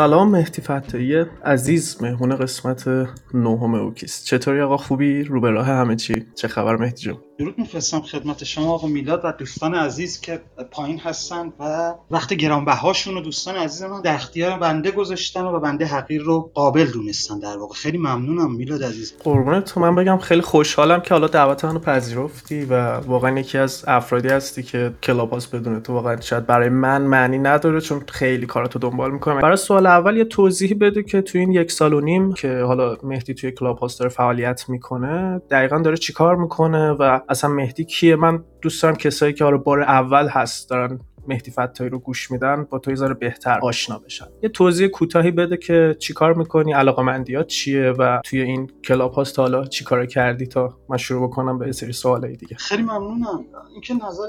[0.00, 2.88] سلام مهدی فتاحی عزیز مهمون قسمت
[3.34, 4.24] نهم او کیست.
[4.24, 8.44] چطوری آقا؟ خوبی؟ رو به راه همه چی؟ چه خبر مهدی جون؟ درود میفرستم خدمت
[8.44, 10.40] شما آقا میلاد و دوستان عزیز که
[10.70, 15.86] پایین هستن و وقت گرانبهاشون و دوستان عزیز من در اختیار بنده گذاشتن و بنده
[15.86, 17.74] حقیر رو قابل دونستن در واقع.
[17.74, 19.14] خیلی ممنونم میلاد عزیز.
[19.24, 23.84] قربونت تو من بگم خیلی خوشحالم که حالا دعوت منو پذیرفتی و واقعا یکی از
[23.86, 28.46] افرادی هستی که کلاب هاوس بدون تو واقعا شاید برای من معنی نداره چون خیلی
[28.46, 29.40] کاراتو دنبال می‌کنم.
[29.40, 32.96] برای سوال اول یه توضیحی بده که تو این یک سال و نیم که حالا
[33.02, 38.44] مهدی توی کلاب داره فعالیت می‌کنه دقیقا داره چیکار می‌کنه و اصلا مهدی کیه؟ من
[38.62, 42.90] دوست کسایی که آره بار اول هست دارن مهدی فتایی رو گوش میدن با تو
[42.90, 44.26] یه بهتر آشنا بشن.
[44.42, 47.02] یه توضیح کوتاهی بده که چیکار می‌کنی علاقه
[47.44, 51.92] چیه و توی این کلاب هاست حالا چیکار کردی تا من شروع بکنم به سری
[51.92, 52.56] سوالای دیگه.
[52.56, 53.44] خیلی ممنونم.
[53.72, 54.28] اینکه نظر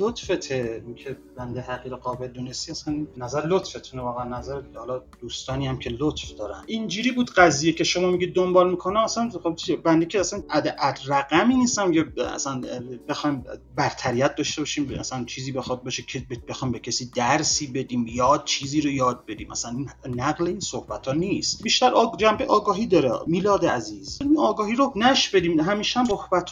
[0.00, 5.90] لطفته اینکه بنده حقیر قابل دونستی اصلا نظر لطفتونه واقعا نظر حالا دوستانی هم که
[5.90, 6.62] لطف دارن.
[6.66, 11.54] اینجوری بود قضیه که شما میگید دنبال می‌کنم اصلا خب بنده که اصلا عد رقمی
[11.54, 12.60] نیستم یا اصلا
[13.08, 13.44] بخوایم
[13.76, 18.80] برتریت داشته باشیم اصلا چیزی بخواد باشه که بخوام به کسی درسی بدیم یاد چیزی
[18.80, 19.48] رو یاد بدیم.
[19.50, 21.62] مثلا نقل این صحبت ها نیست.
[21.62, 22.18] بیشتر آگ...
[22.18, 23.12] جنبه آگاهی داره.
[23.26, 24.18] میلاد عزیز.
[24.20, 25.60] این آگاهی رو نش بدیم.
[25.60, 26.00] همیشه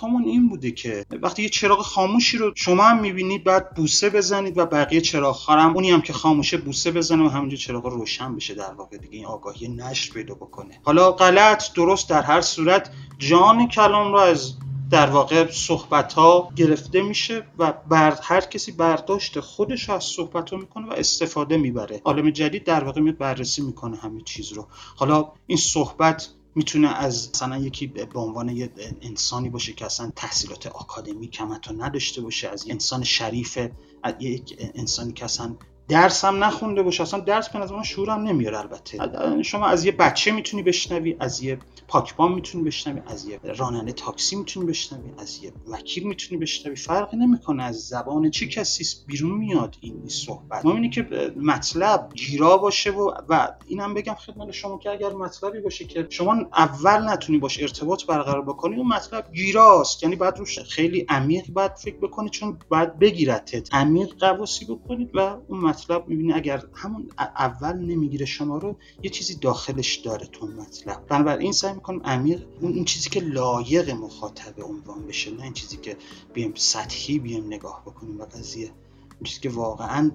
[0.03, 4.59] همون این بوده که وقتی یه چراغ خاموشی رو شما هم می‌بینید بعد بوسه بزنید
[4.59, 8.55] و بقیه چراغ هم اونی هم که خاموشه بوسه بزنه و همونجا چراغ روشن بشه
[8.55, 9.17] در واقع دیگه.
[9.17, 10.81] این آگاهی نشر پیدا بکنه.
[10.83, 12.91] حالا غلط درست در هر صورت.
[13.19, 14.53] جان کلام رو از
[14.91, 20.57] در واقع صحبت ها گرفته میشه و بر هر کسی برداشت خودش از صحبت ها
[20.57, 22.01] می‌کنه و استفاده می‌بره.
[22.05, 24.67] عالم جدید در واقع میاد بررسی می‌کنه همه چیز رو.
[24.97, 28.71] حالا این صحبت می‌تونه از مثلا یکی به عنوان یه
[29.03, 33.59] انسانی باشه که اصلا تحصیلات آکادمی کمتو نداشته باشه از انسان شریف
[34.21, 35.57] یک انسانی که اصلا
[35.89, 39.43] درس هم نخونده باشه اصلا درس به نظر من شعورم نمیاره البته.
[39.43, 44.37] شما از یه بچه می‌تونی بشنوی از یه پاکبان می‌تونی بشنوی از یه راننده تاکسی
[44.37, 46.77] می‌تونی بشنوی از یه وکیل می‌تونی بشنوی.
[46.77, 50.65] فرقی نمی‌کنه از زبان چه کسی بیرون میاد این صحبت.
[50.65, 55.61] ما اینه که مطلب گیرا باشه و و اینم بگم خدمت شما که اگر مطلبی
[55.61, 60.03] باشه که شما اول نتونی باش ارتباط برقرار بکنی اون مطلب گیراست.
[60.03, 63.75] یعنی بعد روش خیلی عمیق بعد فکر بکنی چون بعد بگیرتت.
[63.75, 69.35] عمیق قواسی بکنید و اون مطلب می‌بینی؟ اگر همون اول نمی‌گیره شما رو یه چیزی
[69.35, 71.07] داخلش داره تو مطلب.
[71.07, 75.77] بنابراین سعی می‌کنم عمیق اون این چیزی که لایق مخاطب عنوان بشه نه این چیزی
[75.77, 75.97] که
[76.35, 78.21] بیم سطحی بیم نگاه بکنیم.
[78.21, 80.11] و قضیه این چیزی که واقعا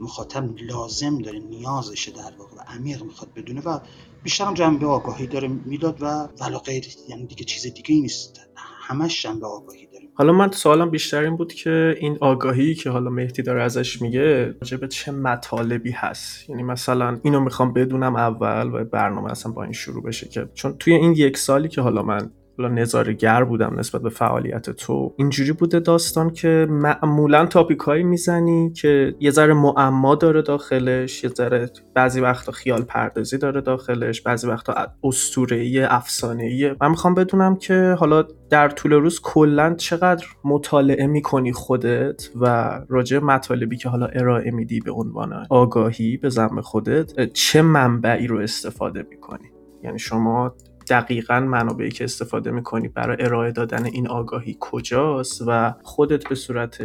[0.00, 2.56] مخاطب لازم داره نیازشه در واقع.
[2.56, 3.78] و عمیق می‌خواد بدونه و
[4.22, 6.06] بیشتر هم جنبه آگاهی داره می‌داد و
[6.40, 8.40] ولا غیر یعنی دیگه چیز دیگه ای نیست.
[8.56, 9.85] همش جنبه آگاهی.
[10.18, 14.46] حالا من سوالم بیشتر این بود که این آگاهی که حالا مهدی داره ازش میگه
[14.46, 19.62] راجع به چه مطالبی هست؟ یعنی مثلا اینو می‌خوام بدونم اول و برنامه اصلا با
[19.62, 24.02] این شروع بشه که چون توی این یک سالی که حالا من نظارگر بودم نسبت
[24.02, 25.14] به فعالیت تو.
[25.16, 31.70] اینجوری بوده داستان که معمولا تاپیکایی می‌زنی که یه ذره معما داره داخلش یه ذره
[31.94, 34.74] بعضی وقتا خیال پردازی داره داخلش بعضی وقتا
[35.04, 36.74] اسطوره‌ای افسانه‌ای.
[36.80, 43.18] من می‌خوام بدونم که حالا در طول روز کلا چقدر مطالعه می‌کنی خودت و راجع
[43.18, 49.06] مطالبی که حالا ارائه میدی به عنوان آگاهی به زم خودت چه منبعی رو استفاده
[49.10, 49.50] می‌کنی؟
[49.82, 50.54] یعنی شما
[50.88, 56.78] دقیقا منابعی که استفاده می‌کنی برای ارائه دادن این آگاهی کجاست و خودت به صورت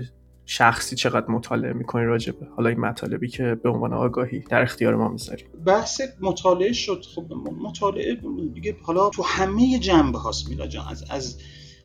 [0.45, 5.09] شخصی چقدر مطالعه می‌کنی راجبه حالا این مطالبی که به عنوان آگاهی در اختیار ما
[5.09, 7.03] می‌ذاری؟ بحث مطالعه شد.
[7.15, 8.17] خب مطالعه
[8.53, 10.85] دیگه حالا تو همه جنبه هاست میلا جان.
[10.89, 11.37] از, از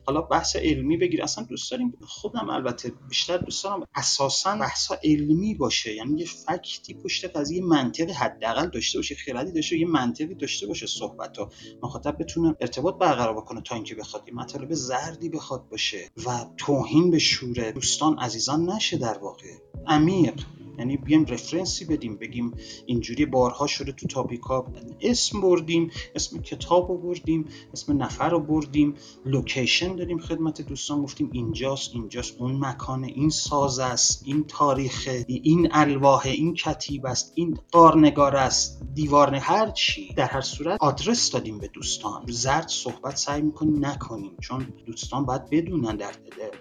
[0.07, 1.23] حالا بحث علمی بگیر.
[1.23, 5.95] اصلا دوست داریم خودم البته بیشتر دوست دارم اساسا بحث علمی باشه.
[5.95, 10.87] یعنی یه فکتی پشت قضیه منطقی حداقل داشته باشه خیلی داشته یه منطقی داشته باشه
[10.87, 11.49] صحبت ها
[11.83, 17.11] مخاطب بتونه ارتباط برقرار بکنه تا اینکه بخواد یه مطالب زردی بخواد باشه و توهین
[17.11, 19.53] به شور دوستان عزیزان نشه در واقع.
[19.87, 20.33] عمیق.
[20.77, 22.53] یعنی بیایم رفرنسی بدیم بگیم
[22.85, 24.65] اینجوری بارها شده تو تاپیکا
[25.01, 28.93] اسم بردیم اسم کتاب رو بردیم اسم نفر رو بردیم
[29.25, 35.69] لوکیشن داریم خدمت دوستان گفتیم اینجاست اینجاست اون مکانه این ساز است این تاریخ این
[35.71, 40.13] الواح این کتیب است این قارنگار است دیوار هر چی.
[40.13, 42.25] در هر صورت آدرس دادیم به دوستان.
[42.27, 46.11] زرد صحبت سعی می‌کنیم نکنیم چون دوستان باید بدونن در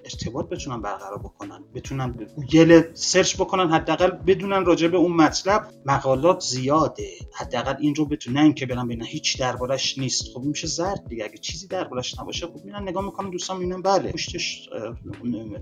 [0.04, 5.68] ارتباط بتونن برقرار بکنن بتونن گوگل search بکنن حداقل حداقل بدونن راجع به اون مطلب
[5.86, 7.08] مقالات زیاده.
[7.34, 9.04] حداقل این رو بتونن که برن ببینن.
[9.04, 10.24] هیچ دربارش نیست.
[10.34, 11.24] خب میشه زرد دیگه.
[11.24, 13.82] اگه چیزی دربارش نباشه خب میرن نگاه می‌کنن دوستان می‌بینن.
[13.82, 14.12] بله.
[14.12, 14.68] پشتش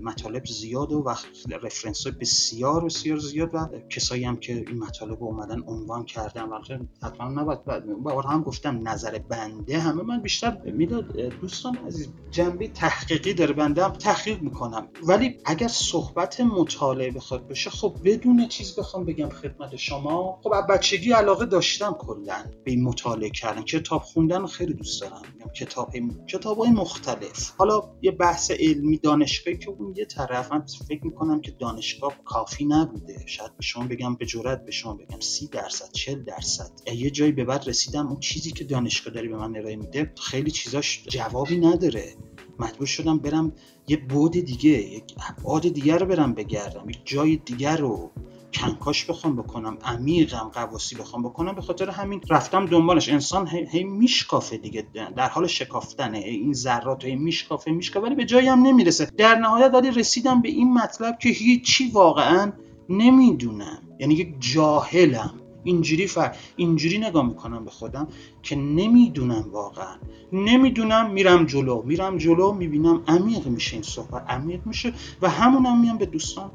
[0.01, 1.15] مطالب زیاده و
[1.63, 6.43] reference های بسیار بسیار زیاد و کسایی هم که این مطالب رو اومدن عنوان کردن.
[6.43, 7.59] وقتی حتما نباید.
[8.03, 10.03] بار هم گفتم نظر بنده همه.
[10.03, 13.53] من بیشتر می‌داد دوستان از جنبه تحقیقی داره.
[13.53, 14.87] بنده تحقیق می‌کنم.
[15.03, 20.39] ولی اگر صحبت مطالعه بخواد بشه خب بدون چیز بخوام بگم خدمت شما.
[20.43, 23.61] خب بچگی علاقه داشتم کلا به این مطالعه کردن.
[23.61, 25.21] کتاب خوندن خیلی دوست دارم.
[25.55, 25.93] کتاب
[26.27, 27.51] کتاب های مختلف.
[27.57, 30.51] حالا یه بحث علمی دانشگاهی که اون یه طرف.
[30.51, 33.23] من فکر می‌کنم که دانشگاه کافی نبوده.
[33.25, 35.19] شاید به شما بگم به جرات به شما بگم.
[35.19, 36.71] سی درصد چل درصد.
[36.95, 40.51] یه جایی به بعد رسیدم اون چیزی که دانشگاه داری به من ارائه میده خیلی
[40.51, 42.15] چیزاش جوابی نداره.
[42.59, 43.51] مجبور شدم برم
[43.87, 48.11] یه بود دیگه یک ابعاد دیگر رو برم بگردم یک جای دیگر رو
[48.53, 53.09] کنکاش بخوام بکنم عمیقم قواسی بخوام بکنم به خاطر همین رفتم دنبالش.
[53.09, 58.25] انسان هی, هی میشکافه دیگه در حال شکافتنه این ذرات هی میشکافه میشکافه ولی به
[58.25, 59.05] جایی هم نمی‌رسه.
[59.17, 62.51] در نهایت ولی رسیدم به این مطلب که هیچی واقعا
[62.89, 63.81] نمی‌دونم.
[63.99, 65.33] یعنی یک جاهلم.
[65.65, 66.35] اینجوری فر...
[66.55, 68.07] اینجوری نگاه می‌کنم به خودم
[68.43, 69.95] که نمی‌دونم واقعا.
[70.33, 71.81] نمی‌دونم میرم جلو.
[71.81, 76.51] میرم جلو می‌بینم عمیق میشه این صحبت عمیق میشه و همونم میام به دوستان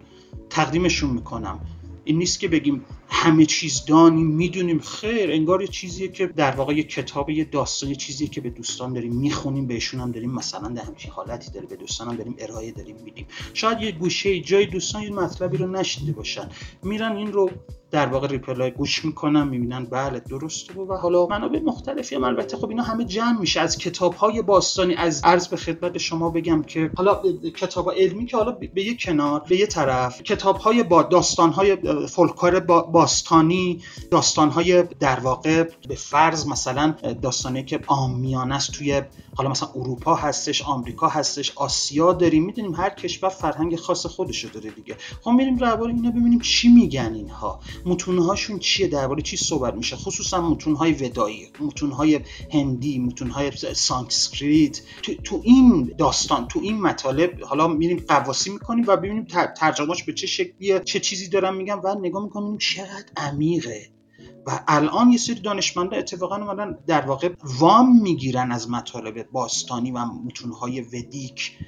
[0.50, 1.60] تقدیمشون می‌کنم.
[2.04, 4.78] این نیست که بگیم همه چیز دانیم می‌دونیم.
[4.78, 8.50] خیر انگار یه چیزیه که در واقع یه کتاب یه داستان یه چیزیه که به
[8.50, 12.34] دوستان داریم می‌خونیم بهشون هم داریم مثلا در همچین حالتی داره به دوستان هم داریم
[12.38, 13.26] ارائه داریم میدیم.
[13.54, 16.48] شاید یه گوشه جای دوستان این مطلبی رو نشیده باشن.
[16.82, 17.50] میرن این رو
[17.90, 22.68] در واقع ریپلای گوش می‌کنن می‌بینن بله درسته و حالا منابع مختلفی هم البته خب
[22.68, 23.60] اینا همه جمع میشه.
[23.60, 27.22] از کتاب های باستانی از عرض به خدمت شما بگم که حالا
[27.56, 31.76] کتاب علمی که حالا به یه کنار به یه طرف کتاب های با داستان های
[32.06, 39.02] فولکلور باستانی داستان های در واقع به فرض مثلا داستانی که آمیانه است توی
[39.34, 42.44] حالا مثلا اروپا هستش آمریکا هستش آسیا داریم.
[42.44, 44.96] می‌دونیم هر کشور فرهنگ خاص خودشو داره دیگه.
[45.22, 47.60] خب میریم درباره اینا ببینیم چی میگن اینها.
[47.86, 52.20] متونهاشون چیه؟ درباره چی صحبت میشه؟ خصوصا متونهای ودایی متونهای
[52.52, 54.80] هندی متونهای سانسکریت.
[55.02, 60.12] تو, تو این داستان تو این مطالب حالا میریم قواسی می‌کنیم و ببینیم ترجمهش به
[60.12, 63.90] چه شکلیه چه چیزی دارم میگم و نگاه می‌کنیم چقدر عمیقه.
[64.46, 70.04] و الان یه سری دانشمنده اتفاقا اومدن در واقع وام می‌گیرن از مطالب باستانی و
[70.04, 71.58] متونهای ودیک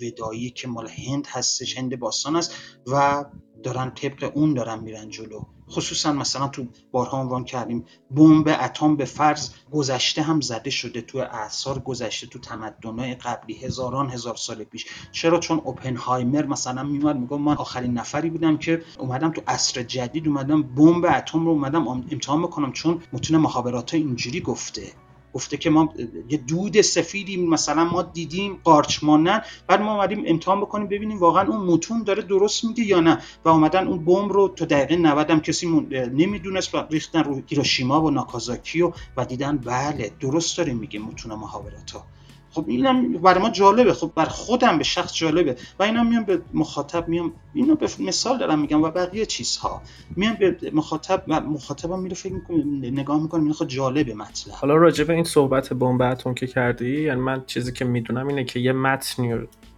[0.00, 2.54] ودایی که مال هند هستش هند باستان است
[2.86, 3.24] و
[3.62, 5.40] دارن طبق اون دارن میرن جلو.
[5.70, 11.18] خصوصا مثلا تو بارها عنوان کردیم بمب اتم به فرض گذشته هم زده شده تو
[11.18, 14.86] اعثار گذشته تو تمدن‌های قبلی هزاران هزار سال پیش.
[15.12, 20.28] چرا؟ چون اوپنهایمر مثلا میومد میگم من آخرین نفری بودم که اومدم تو عصر جدید
[20.28, 24.82] اومدم بمب اتم رو اومدم امتحان بکنم چون متون مخابرات اینجوری گفته.
[25.32, 25.94] گفته که ما
[26.28, 31.48] یه دود سفیدی مثلا ما دیدیم قارچ مانن بعد ما اومدیم امتحان بکنیم ببینیم واقعا
[31.48, 33.18] اون متون داره درست میگه یا نه.
[33.44, 35.66] و اومدن اون بمب رو تا دقیقه 90 هم کسی
[36.14, 41.34] نمی‌دونست و ریختن رو هیروشیما و ناکازاکی و, و دیدن بله درست داره میگه متون
[41.34, 42.04] محاورات ها
[42.50, 43.92] خب اینم برای ما جالبه.
[43.92, 45.56] خب بر خودم به شخص جالبه.
[45.78, 49.82] و اینا میام به مخاطب میام اینو به مثال دارم میگم و بقیه چیزها.
[50.16, 54.54] میام به مخاطب و مخاطبم میره فکر می‌کنه نگاه می‌کنه این خود جالبه مطلب.
[54.54, 58.60] حالا راجع به این صحبت بمب که کردی یعنی من چیزی که می‌دونم اینه که
[58.60, 59.34] یه متنی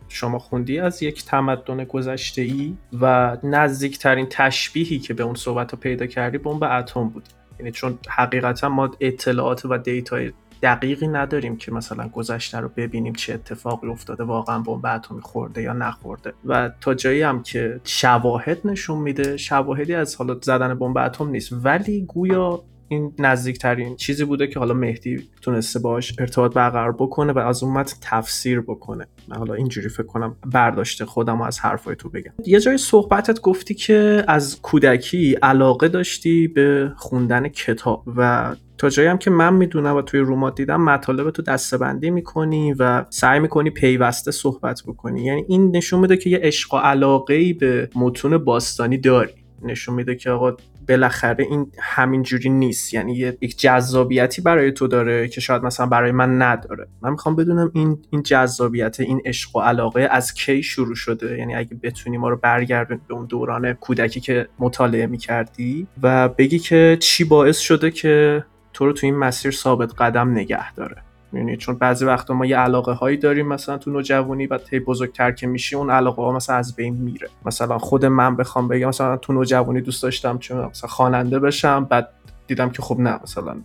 [0.08, 5.78] شما خوندی از یک تمدن گذشته ای و نزدیکترین تشبیهی که به اون صحبت رو
[5.78, 7.24] پیدا کردی بمب اتم بود.
[7.58, 13.34] یعنی چون حقیقتا ما اطلاعات و دیتای دقیقی نداریم که مثلا گذشته رو ببینیم چه
[13.34, 16.32] اتفاقی افتاده واقعا بمب اتمی خورده یا نخورده.
[16.44, 21.52] و تا جایی هم که شواهد نشون میده شواهدی از حالا زدن بمب اتم نیست.
[21.52, 27.38] ولی گویا این نزدیکترین چیزی بوده که حالا مهدی تونسته باش ارتباط برقرار بکنه و
[27.38, 29.06] از اون متن تفسیر بکنه.
[29.28, 32.32] من حالا اینجوری فکر کنم برداشته خودم از حرفای تو بگم.
[32.46, 39.08] یه جای صحبتت گفتی که از کودکی علاقه داشتی به خوندن کتاب و تا جایی
[39.08, 43.70] هم که من می‌دونم و توی رومات دیدم مطالب تو دستبندی می‌کنی و سعی می‌کنی
[43.70, 45.24] پیوسته صحبت بکنی.
[45.24, 49.32] یعنی این نشون میده که یه عشق و علاقه ای به متون باستانی داری.
[49.62, 50.56] نشون میده که آقا
[50.88, 52.94] بالاخره این همین جوری نیست.
[52.94, 56.86] یعنی یک جذابیتی برای تو داره که شاید مثلا برای من نداره.
[57.02, 61.54] من می‌خوام بدونم این این جذابیت این عشق و علاقه از کی شروع شده؟ یعنی
[61.54, 66.96] اگه بتونی ما رو برگردونی به اون دوران کودکی که مطالعه می‌کردی و بگی که
[67.00, 68.44] چی باعث شده که
[68.80, 70.96] تو رو تو این مسیر ثابت قدم نگه داره.
[71.32, 75.32] می‌دونی چون بعضی وقتا ما یه علاقه هایی داریم مثلا تو نوجوانی و تی بزرگتر
[75.32, 77.28] که میشی اون علاقه ها مثلا از بین میره.
[77.46, 82.08] مثلا خود من بخوام بگم مثلا تو نوجوانی دوست داشتم چون مثلا خواننده بشم بعد
[82.46, 83.56] دیدم که خب نه مثلا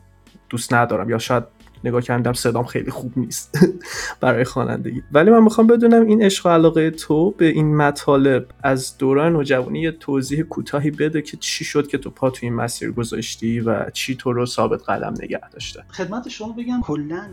[0.49, 1.43] دوست ندارم یا شاید
[1.85, 3.59] نگاه کردم صدام خیلی خوب نیست
[4.21, 5.03] برای خوانندگی.
[5.11, 9.81] ولی من می‌خوام بدونم این عشق و علاقه تو به این مطالب از دوران نوجوانی
[9.81, 13.89] یه توضیح کوتاهی بده که چی شد که تو پا تو این مسیر گذاشتی و
[13.89, 15.83] چی تو رو ثابت قدم نگه داشته.
[15.89, 17.29] خدمت شما بگم کلا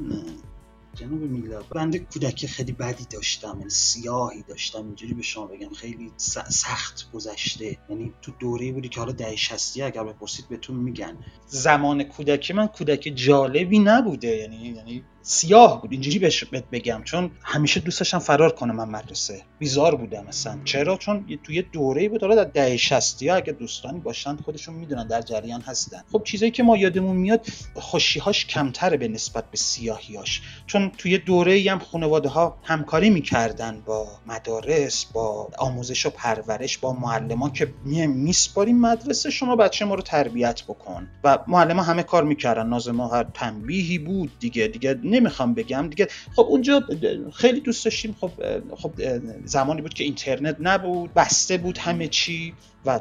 [0.95, 6.13] جناب میلاد بنده کودکی خیلی بدی داشتم یعنی سیاهی داشتم اینجوری به شما بگم خیلی
[6.49, 7.79] سخت گذشته.
[7.89, 11.17] یعنی تو دوره بودی که حالا دهه 60 اگر بپرسید بهتون میگن.
[11.47, 15.93] زمان کودکی من کودکی جالبی نبوده یعنی یعنی سیاه بود.
[15.93, 17.03] اینجوری بهش بگم.
[17.05, 19.43] چون همیشه دوست داشتم فرار کنم من مدرسه.
[19.59, 22.21] بیزار بودم مثلا چرا؟ چون توی دوره بود.
[22.21, 26.03] حالا در دهه 60 اگه دوستانی باشن خودشون می‌دونن در جریان هستن.
[26.13, 31.53] خب چیزایی که ما یادمون میاد خوشیهاش کمتره به نسبت به سیاهیاش چون توی دوره
[31.53, 37.75] ای هم خانواده ها همکاری می‌کردن با مدارس با آموزش و پرورش با معلمان که
[37.85, 41.09] میسپاریم مدرسه شما بچه ما رو تربیت بکن.
[41.25, 42.67] و معلمان همه کار می‌کردن.
[42.69, 44.67] نازما هر تنبیهی بود دیگه.
[44.67, 45.89] دیگه نمی‌خوام بگم.
[45.89, 46.83] دیگه خب اونجا
[47.35, 48.17] خیلی دوست داشتیم.
[48.21, 48.31] خب
[48.77, 48.93] خب
[49.45, 52.55] زمانی بود که اینترنت نبود بسته بود همه چی
[52.87, 53.01] و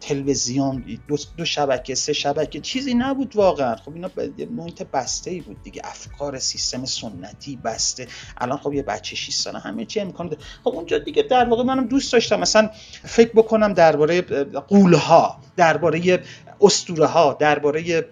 [0.00, 3.76] تلویزیون دو, دو شبکه سه شبکه چیزی نبود واقعا.
[3.76, 4.10] خب اینا
[4.50, 5.82] محیط بسته ای بود دیگه.
[5.84, 8.06] افکار سیستم سنتی بسته.
[8.38, 10.36] الان خب یه بچه 6 ساله همه چی امکان ده.
[10.64, 12.40] خب اونجا دیگه در واقع منم دوست داشتم.
[12.40, 12.70] مثلا
[13.04, 14.22] فکر بکنم درباره
[14.68, 16.22] قولها درباره
[16.60, 18.08] اسطوره ها درباره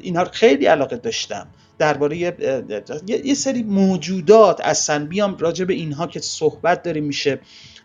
[0.00, 1.46] اینا خیلی علاقه داشتم.
[1.80, 2.16] درباره
[3.06, 7.40] یه سری موجودات اصلا بیام راجع به اینها که صحبت داره میشه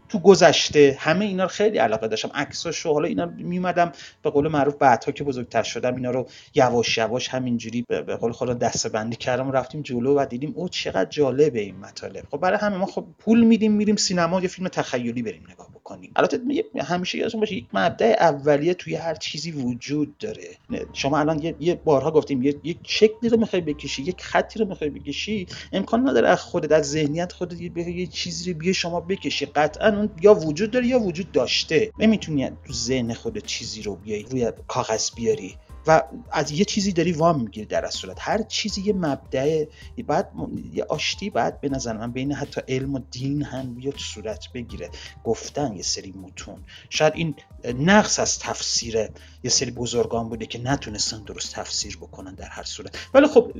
[0.09, 0.97] تو گذشته.
[0.99, 2.31] همه اینا رو خیلی علاقه داشتم.
[2.33, 7.29] عکساشو حالا اینا میومدم به قول معروف بعدها که بزرگتر شدم اینا رو یواش یواش
[7.29, 11.59] همینجوری به قول خدا دسته بندی کردم و رفتیم جلو و دیدیم او چقدر جالبه
[11.59, 12.23] این مطالب.
[12.31, 16.11] خب برای همه ما خب پول میدیم میریم سینما یه فیلم تخیلی بریم نگاه بکنیم
[16.15, 16.39] البته
[16.81, 20.49] همیشه یادتون باشه یک مبدا اولیه توی هر چیزی وجود داره.
[20.93, 24.65] شما الان یه, یه بارها گفتیم یه یک شکلی رو می‌خوای بکشی یک خطی رو
[24.65, 29.45] می‌خوای بکشی امکان نداره از خودت از ذهنیت خودت یه چیزی رو بیه شما بکشی.
[29.45, 31.91] قطعا اون یا وجود داره یا وجود داشته.
[31.99, 35.55] نمی‌تونی تو ذهن خود چیزی رو بیای روی کاغذ بیاری.
[35.87, 38.17] و از یه چیزی داری وام می‌گیری در صورت.
[38.19, 39.65] هر چیزی یه مبدع
[40.07, 40.29] بعد
[40.73, 44.89] یه آشتی بعد به نظر من بین حتی علم و دین هم بیاد صورت بگیره.
[45.23, 46.57] گفتن یه سری متون.
[46.89, 47.35] شاید این
[47.79, 48.97] نقص از تفسیر
[49.43, 52.97] یه سری بزرگان بوده که نتونستن درست تفسیر بکنن در هر صورت.
[53.13, 53.51] ولی خب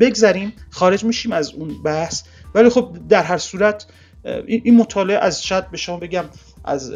[0.00, 2.22] بگذریم خارج میشیم از اون بحث.
[2.54, 3.86] ولی خب در هر صورت
[4.46, 6.24] این مطالعه از شاید به شما بگم
[6.64, 6.92] از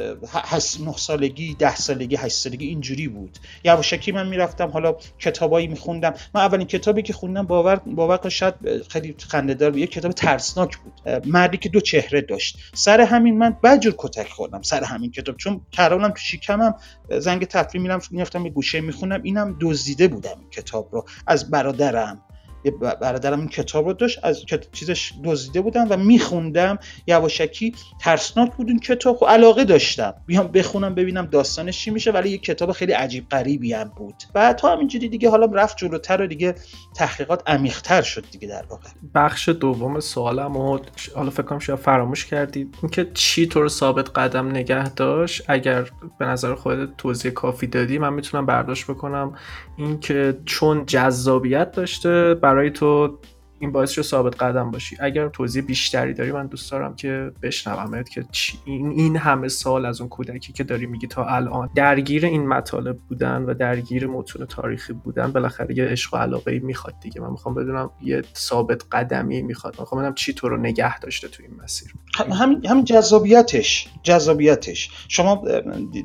[0.80, 3.38] 9 سالگی ده سالگی 8 سالگی اینجوری بود.
[3.64, 6.14] یواشکی من می‌رفتم حالا کتابایی میخوندم.
[6.34, 8.54] من اولین کتابی که خوندم باور باور کن شاید
[8.88, 9.78] خیلی خنده بود.
[9.78, 11.08] یه کتاب ترسناک بود.
[11.26, 12.58] مردی که دو چهره داشت.
[12.74, 15.36] سر همین من بجور کتک خوردم سر همین کتاب.
[15.36, 16.74] چون کرانم تو شکمم
[17.18, 19.22] زنگ تفریح میرم می‌رفتم یه گوشه می‌خونم.
[19.22, 22.22] اینم دزدیده بودم این کتاب رو از برادرم.
[22.70, 26.78] برادرم این کتاب رو داشت از چیزش دزدیده بودم و میخوندم.
[27.06, 29.16] یواشکی ترسناک بود این کتاب.
[29.16, 30.14] خب علاقه داشتم.
[30.26, 34.14] بیام بخونم ببینم داستانش چی میشه ولی یه کتاب خیلی عجیب غریبی هم بود.
[34.34, 36.54] بعد تا همینجوری دیگه حالا رفت جلوتر و دیگه
[36.96, 38.88] تحقیقات عمیق‌تر شد دیگه در واقع.
[39.14, 40.78] بخش دوم سوالم و
[41.14, 42.70] حالا فکر کنم شاید فراموش کردی.
[42.82, 47.98] اینکه چی تو رو ثابت قدم نگه داشت اگر به نظر خودت توضیح کافی دادی
[47.98, 49.34] من می‌تونم برداشت بکنم.
[49.76, 53.18] اینکه چون جذابیت داشته برای تو
[53.58, 54.96] این باعث شد ثابت قدم باشی.
[55.00, 58.24] اگر توضیح بیشتری داری من دوست دارم که بشنومت که
[58.64, 62.98] این این همه سال از اون کودکی که داری میگی تا الان درگیر این مطالب
[63.08, 67.20] بودن و درگیر متون تاریخی بودن بالاخره یه عشق و علاقه ای می‌خواد دیگه.
[67.20, 69.80] من می‌خوام بدونم یه ثابت قدمی می‌خواد.
[69.80, 71.92] می‌خوام بدونم چی تو رو نگه داشته تو این مسیر؟
[72.40, 74.90] همین همین جذابیتش جذابیتش.
[75.08, 75.42] شما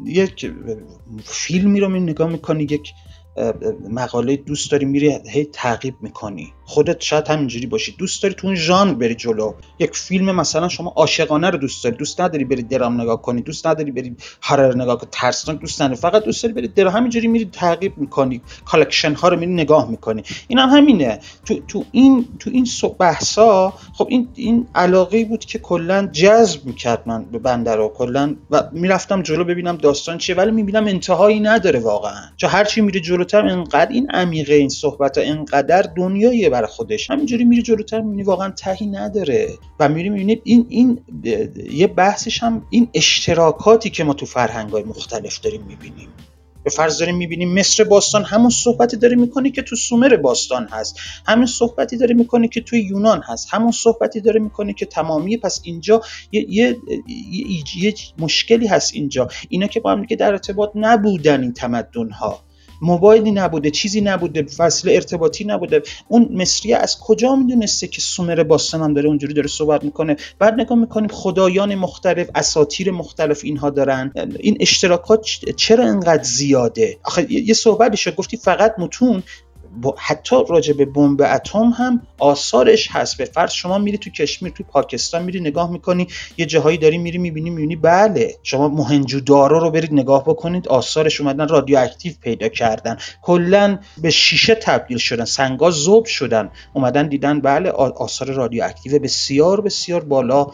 [0.06, 0.54] یک
[1.24, 2.94] فیلمی رو نگاه می‌کنی یک
[3.90, 6.54] مقاله دوست داری میری هی تعقیب می‌کنی.
[6.70, 7.96] خودت شاید همینجوری باشی.
[7.98, 9.54] دوست داری تو اون ژانر بری جلو.
[9.80, 11.96] یک فیلم مثلا شما عاشقانه رو دوست داری.
[11.96, 13.42] دوست نداری بری درام نگاه کنی.
[13.42, 15.10] دوست نداری بری horror نگاه کنی.
[15.12, 16.00] ترسناک دوست نداری.
[16.00, 16.94] فقط دوست داری بری درام.
[16.94, 18.42] همینجوری میری تعقیب می‌کنی.
[18.66, 20.24] collection ها رو میری نگاه می‌کنی.
[20.48, 21.20] این هم همینه.
[21.46, 22.68] تو تو این تو این
[23.00, 27.94] بحثا خب این این علاقه بود که کلا جذب می‌کرد من به بنده رو.
[27.96, 30.36] کلا و می‌رفتم جلو ببینم داستان چیه.
[30.36, 32.22] ولی می‌بینم انتهایی نداره واقعا.
[32.38, 37.10] چه هر چی میری جلوتر انقدر این عمیقه این صحبت ها انقدر دنیاییه برای خودش.
[37.10, 39.50] همینجوری میری جلوتر می‌بینی واقعا تهی نداره.
[39.80, 41.00] و میری می‌بینی این این
[41.72, 46.10] یه بحثش هم این اشتراکاتی که ما تو فرهنگ های مختلف داریم می‌بینیم.
[46.64, 51.00] به فرض داریم می‌بینیم مصر باستان همون صحبتی داره می‌کنه که تو سومر باستان هست.
[51.28, 53.48] همون صحبتی داره می‌کنه که توی یونان هست.
[53.52, 56.78] همون صحبتی داره می‌کنه که تمامی پس اینجا یه, یه،,
[57.78, 59.28] یه،, مشکلی هست اینجا.
[59.50, 62.40] اینا که با هم در ارتباط نبودن این تمدن ها
[62.82, 65.82] موبایلی نبوده چیزی نبوده فصل ارتباطی نبوده.
[66.08, 70.54] اون مصریه از کجا می‌دونسته که سومر باستان هم داره اونجوری داره صحبت می‌کنه؟ بعد
[70.54, 74.12] نگاه می‌کنیم خدایان مختلف اساتیر مختلف اینها دارن.
[74.40, 75.26] این اشتراکات
[75.58, 79.24] چرا انقدر زیاده؟ آخه یه صحبتی شد گفتی فقط متون
[79.98, 83.18] حتی راجع به بمب اتم هم آثارش هست.
[83.18, 87.18] به فرض شما میری تو کشمیر تو پاکستان میری نگاه می‌کنی یه جاهایی داری میری
[87.18, 87.76] می‌بینی می‌بینی.
[87.76, 92.98] بله شما مهنجو دارو رو برید نگاه بکنید آثارش اومدن رادیواکتیو پیدا کردن.
[93.22, 96.52] کلا به شیشه تبدیل شدن سنگا ذوب شدن.
[96.74, 100.48] اومدن دیدن بله آثار رادیواکتیو بسیار بسیار بالا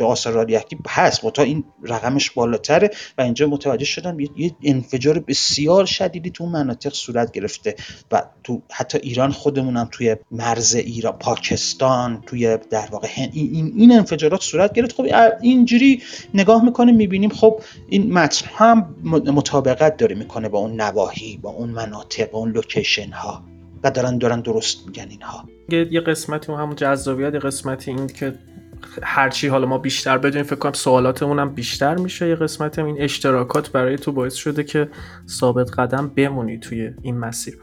[0.00, 1.32] آثار رادیواکتیو هست.
[1.32, 4.30] تا این رقمش بالاتره و اینجا متوجه شدم یه
[4.62, 7.74] انفجار بسیار شدیدی تو مناطق صورت گرفته
[8.12, 14.42] و تو حتی ایران خودمونم توی مرز ایران پاکستان توی در واقع این, این انفجارات
[14.42, 14.92] صورت گرفت.
[14.96, 15.06] خب
[15.42, 16.02] اینجوری
[16.34, 21.70] نگاه می‌کنیم می‌بینیم خب این متن هم مطابقت داره می‌کنه با اون نواحی با اون
[21.70, 23.44] مناطق با اون لوکیشن ها
[23.82, 25.48] و دارن دارن درست میگن اینها.
[25.90, 28.34] یه قسمتی همون جذابیت قسمتی این که
[29.02, 32.86] هرچی حالا ما بیشتر بدونیم فکر کنم سوالاتمون هم بیشتر میشه یه قسمت هم.
[32.86, 34.88] این اشتراکات برای تو باعث شده که
[35.28, 37.58] ثابت قدم بمونی توی این مسیر.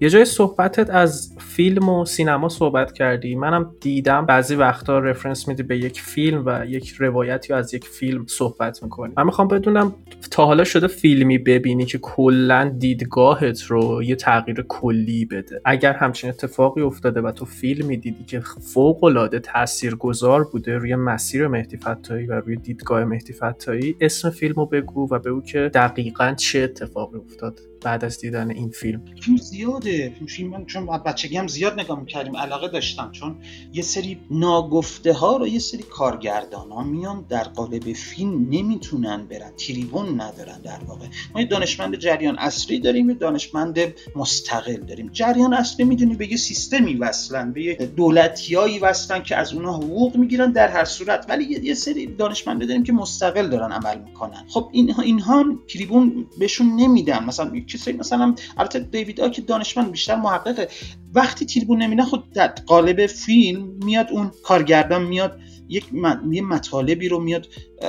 [0.00, 3.34] یه جای صحبتت از فیلم و سینما صحبت کردی.
[3.34, 4.26] منم دیدم.
[4.26, 9.12] بعضی وقتا رفرنس میدی به یک فیلم و یک روایتی از یک فیلم صحبت می‌کنی.
[9.16, 9.94] من می‌خوام بدونم
[10.30, 15.60] تا حالا شده فیلمی ببینی که کلا دیدگاهت رو یه تغییر کلی بده.
[15.64, 21.48] اگر همچین اتفاقی افتاده و تو فیلمی دیدی که فوق العاده تاثیرگذار بوده روی مسیر
[21.48, 26.58] مهدی فتایی و روی دیدگاه مهدی فتایی اسم فیلمو بگو و بگو که دقیقا چه
[26.58, 29.02] اتفاقی افتاد بعد از دیدن این فیلم.
[29.22, 29.38] فیلم
[29.86, 33.36] زیاده فیلم من چون بچگی هم زیاد نگاه می‌کردیم علاقه داشتم چون
[33.72, 39.50] یه سری ناگفته ها رو یه سری کارگردان ها میان در قالب فیلم نمی‌تونن برن
[39.66, 41.06] تریبون ندارن در واقع.
[41.34, 43.78] ما یه دانشمند جریان اصلی داریم یه دانشمند
[44.16, 45.10] مستقل داریم.
[45.12, 50.16] جریان اصلی می‌دونی به یه سیستمی وصلن به یه دولتیایی وصلن که از اونها حقوق
[50.16, 51.26] می‌گیرن در هر صورت.
[51.28, 54.44] ولی یه سری دانشمنده داریم که مستقل دارن عمل می‌کنن.
[54.48, 57.24] خب اینها اینها تریبون بهشون نمیدن.
[57.24, 59.42] مثلا کسایی مثلا البته دیوید که
[59.76, 60.68] دانشمند بیشتر محققه.
[61.14, 65.86] وقتی تیربون نمیدن خود در قالب فیلم میاد اون کارگردان میاد یک
[66.30, 67.48] یه مطالبی رو میاد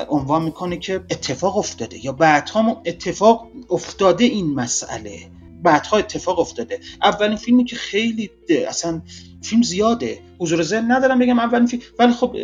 [0.09, 2.05] عنوان می‌کنه که اتفاق افتاده.
[2.05, 5.19] یا بعدها اتفاق افتاده این مسئله.
[5.63, 6.79] بعدها اتفاق افتاده.
[7.03, 8.29] اولین فیلمی که خیلی
[8.67, 9.01] اصلا
[9.41, 10.19] فیلم زیاده.
[10.39, 11.81] حضور ذهن ندارم بگم اولین فیلم.
[11.99, 12.35] ولی خب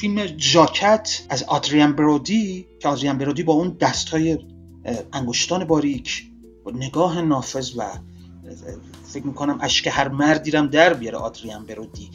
[0.00, 4.38] فیلم جاکت از آدریان برودی که آدریان برودی با اون دستای
[5.12, 6.24] انگشتان باریک
[6.74, 7.82] نگاه نافذ و
[9.06, 12.10] فکر می‌کنم اشک هر مردی رم در بیاره آدریان برودی.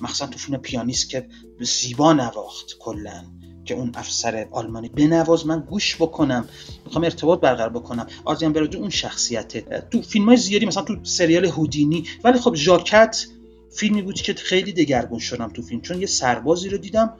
[0.00, 1.26] مخصوصا تو فیلم پیانیست که
[1.60, 3.24] زیبا نواخت کلا
[3.64, 6.48] که اون افسر آلمانی بنواز من گوش بکنم
[6.84, 8.06] می‌خوام ارتباط برقرار بکنم.
[8.24, 13.26] آدریان برودی اون شخصیته تو فیلم های زیادی مثلا تو سریال هودینی ولی خب ژاکت
[13.70, 17.12] فیلمی بود که خیلی دگرگون شدم تو فیلم چون یه سربازی رو دیدم.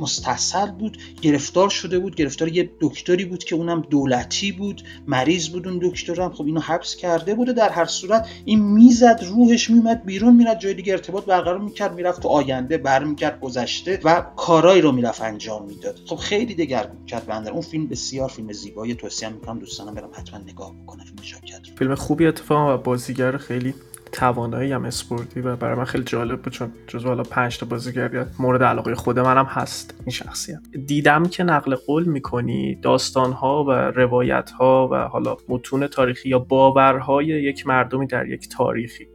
[0.00, 5.68] مستصل بود گرفتار شده بود گرفتار یه دکتری بود که اونم دولتی بود مریض بود
[5.68, 10.36] اون دکترم خب اینو حبس کرده بوده در هر صورت این می‌زد روحش میومد بیرون
[10.36, 15.22] میرد جای دیگه ارتباط برقرار می‌کرد می‌رفت تو آینده برمیگرد گذشته و کارایی رو می‌رفت
[15.22, 15.98] انجام می‌داد.
[16.06, 17.50] خب خیلی دگر کرد بنده.
[17.50, 21.04] اون فیلم بسیار فیلم زیبایی توصیه می‌کنم دوستانم برم حتما نگاه بکنم.
[21.04, 23.74] فیلم فیلم خوبی اتفاقا و بازیگر خیلی
[24.12, 28.26] توانایی هم اسپورتی و برای من خیلی جالب بود چون جزو حالا پنج تا بازیگر
[28.38, 30.60] مورد علاقه خود منم هست این شخصیت.
[30.86, 37.26] دیدم که نقل قول می‌کنی داستانها و روایت ها و حالا متون تاریخی یا باورهای
[37.26, 39.08] یک مردمی در یک تاریخی.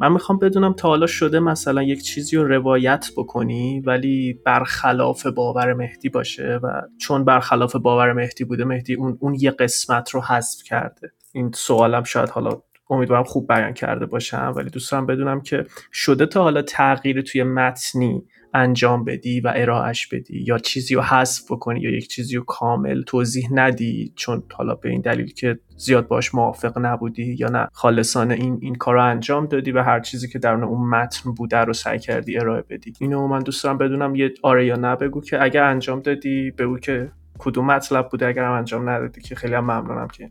[0.00, 5.74] من می‌خوام بدونم تا حالا شده مثلا یک چیزی رو روایت بکنی ولی برخلاف باور
[5.74, 10.62] مهدی باشه و چون برخلاف باور مهدی بوده مهدی اون, اون یه قسمت رو حذف
[10.62, 11.12] کرده.
[11.32, 12.50] این سوالم شاید حالا
[12.90, 18.22] امیدوارم خوب بیان کرده باشم ولی دوست بدونم که شده تا حالا تغییر توی متنی
[18.54, 23.02] انجام بدی و ارائهش بدی؟ یا چیزی رو حذف بکنی یا یک چیزی رو کامل
[23.02, 28.34] توضیح ندی چون حالا به این دلیل که زیاد باش موافق نبودی یا نه؟ خالصانه
[28.34, 31.72] این این کار رو انجام دادی و هر چیزی که درون اون متن بوده رو
[31.72, 32.92] سعی کردی ارائه بدی.
[33.00, 36.78] اینو من دوست دارم بدونم یه آره یا نه بگو که اگر انجام دادی بگو
[36.78, 40.30] که کدوم مطلب بوده اگر انجام ندادی که خیلی هم ممنونم که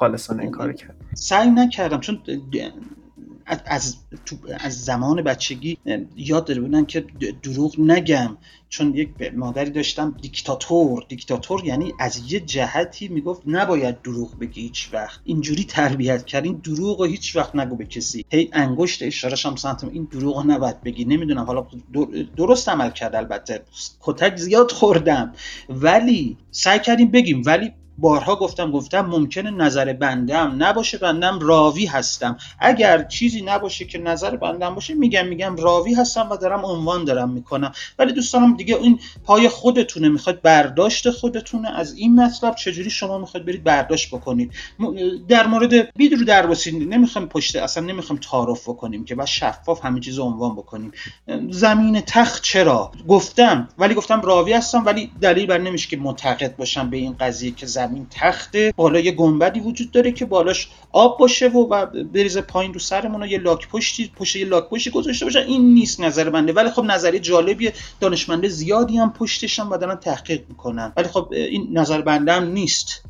[0.00, 0.96] خالصانه این کار کرد.
[1.14, 2.22] سعی نکردم چون
[3.66, 3.96] از,
[4.60, 5.78] از زمان بچگی
[6.16, 7.04] یاد داره بودن که
[7.42, 8.36] دروغ نگم.
[8.68, 11.04] چون یک مادری داشتم دیکتاتور.
[11.08, 15.20] دیکتاتور یعنی از یه جهتی می‌گفت نباید دروغ بگی هیچ وقت.
[15.24, 16.44] اینجوری تربیت کرد.
[16.44, 18.24] این دروغ رو هیچ وقت نگو به کسی.
[18.30, 21.04] هی انگشت اشارش هم سنتم این دروغ رو نباید بگی.
[21.04, 21.44] نمی‌دونم.
[21.44, 21.66] حالا
[22.36, 23.62] درست عمل کرد البته.
[24.00, 25.32] کتک زیاد خوردم.
[25.68, 27.42] ولی سعی کردیم بگیم.
[27.46, 32.36] ولی بارها گفتم گفتم ممکنه نظر بندم نباشه بندم راوی هستم.
[32.58, 37.30] اگر چیزی نباشه که نظر بندم باشه میگم میگم راوی هستم و دارم عنوان دارم
[37.30, 37.72] می‌کنم.
[37.98, 41.78] ولی دوستانم دیگه این پای خودتونه می‌خواد برداشت خودتونه.
[41.78, 44.52] از این مطلب چجوری شما می‌خواد برید برداشت بکنید؟
[45.28, 50.18] در مورد بید رو نمی‌خوام پشت اصلا نمی‌خوام تعارف بکنیم که بعد شفاف همه چیز
[50.18, 50.92] عنوان بکنیم.
[51.50, 56.90] زمین تخت چرا؟ گفتم ولی گفتم راوی هستم ولی دلیل بر نمیشه که معتقد باشم
[56.90, 61.48] به این قضیه که زمین تخت بالا یه گنبدی وجود داره که بالاش آب باشه
[61.48, 65.40] و, و بریزه پایین رو سرمون یه لاک پشتی پشت یه لاک پشتی گذاشته باشه
[65.40, 67.72] این نیست نظر بنده ولی خب نظری جالبیه.
[68.00, 70.92] دانشمنده زیادی هم پشتشن و دارن تحقیق می‌کنن.
[70.96, 73.02] ولی خب این نظر بنده هم نیست.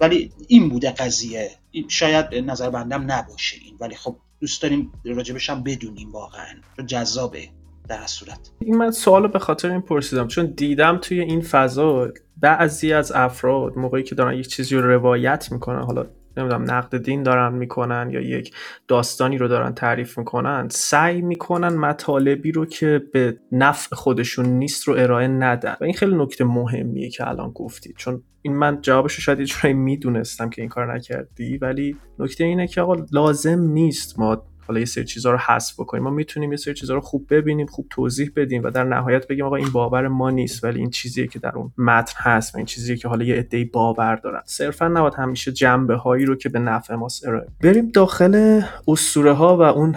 [0.00, 1.50] ولی این بوده قضیه.
[1.88, 3.76] شاید نظر بندم نباشه این.
[3.80, 6.54] ولی خب دوست داریم راجبش هم بدونیم واقعا.
[6.86, 7.48] جذابه.
[7.88, 8.50] در صورت.
[8.58, 13.78] این من سوال به خاطر این پرسیدم چون دیدم توی این فضا بعضی از افراد
[13.78, 18.20] موقعی که دارن یک چیزی رو روایت می‌کنن حالا نمی‌دونم نقد دین دارن می‌کنن یا
[18.20, 18.54] یک
[18.88, 24.94] داستانی رو دارن تعریف می‌کنن سعی می‌کنن مطالبی رو که به نفع خودشون نیست رو
[24.94, 25.76] ارائه ندن.
[25.80, 29.72] و این خیلی نکته مهمیه که الان گفتید چون این من جوابش رو شاید یه
[29.72, 34.86] می‌دونستم که این کار نکردی ولی نکته اینه که آقا لازم نیست ما حالا یه
[34.86, 36.04] سری چیزها رو حذف بکنیم.
[36.04, 39.44] ما می‌تونیم یه سری چیزها رو خوب ببینیم خوب توضیح بدیم و در نهایت بگیم
[39.44, 42.66] آقا این باور ما نیست ولی این چیزیه که در اون متن هست و این
[42.66, 44.42] چیزیه که حالا یه عده‌ای باور دارن.
[44.44, 49.56] صرفا نباید همیشه جنبه هایی رو که به نفع ماست ارائه بریم داخل اسطوره ها
[49.56, 49.94] و اون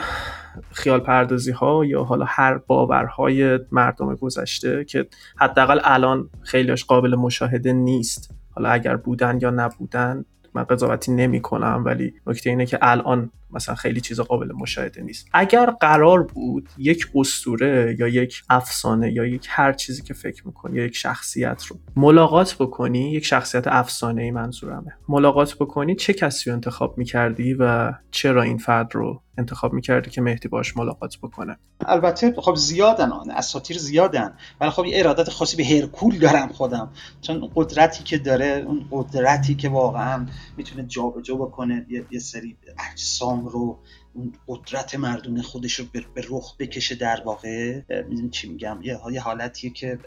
[0.71, 5.07] خیال پردازی ها یا حالا هر باورهای مردم گذشته که
[5.37, 8.33] حداقل الان خیلیش قابل مشاهده نیست.
[8.51, 13.75] حالا اگر بودن یا نبودن من قضاوتی نمی کنم ولی نکته اینه که الان مثلا
[13.75, 15.27] خیلی چیز قابل مشاهده نیست.
[15.33, 20.77] اگر قرار بود یک استوره یا یک افسانه یا یک هر چیزی که فکر می‌کنی
[20.77, 24.93] یا یک شخصیت رو ملاقات بکنی یک شخصیت افسانه ای منظورمه.
[25.09, 30.21] ملاقات بکنی چه کسی رو انتخاب می‌کردی و چرا این فرد رو انتخاب می‌کردی که
[30.21, 34.33] مهدی باش ملاقات بکنه؟ البته خب زیادن آن اساطیر زیادن.
[34.61, 36.91] ولی خب یه ارادت خاصی به هرکول دارم خودم.
[37.21, 40.25] چون قدرتی که داره اون قدرتی که واقعا
[40.57, 42.57] می‌تونه جابجا بکنه یه سری
[42.91, 43.79] اجسام رو
[44.13, 47.81] اون قدرت مردونه خودش رو به رخ بکشه در واقع.
[47.89, 48.79] می‌دونی چی میگم؟
[49.11, 49.99] یه حالتیه که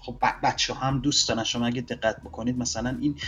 [0.00, 1.44] خب بچه هم دوست دارن.
[1.44, 3.18] شما اگه دقت بکنید مثلا این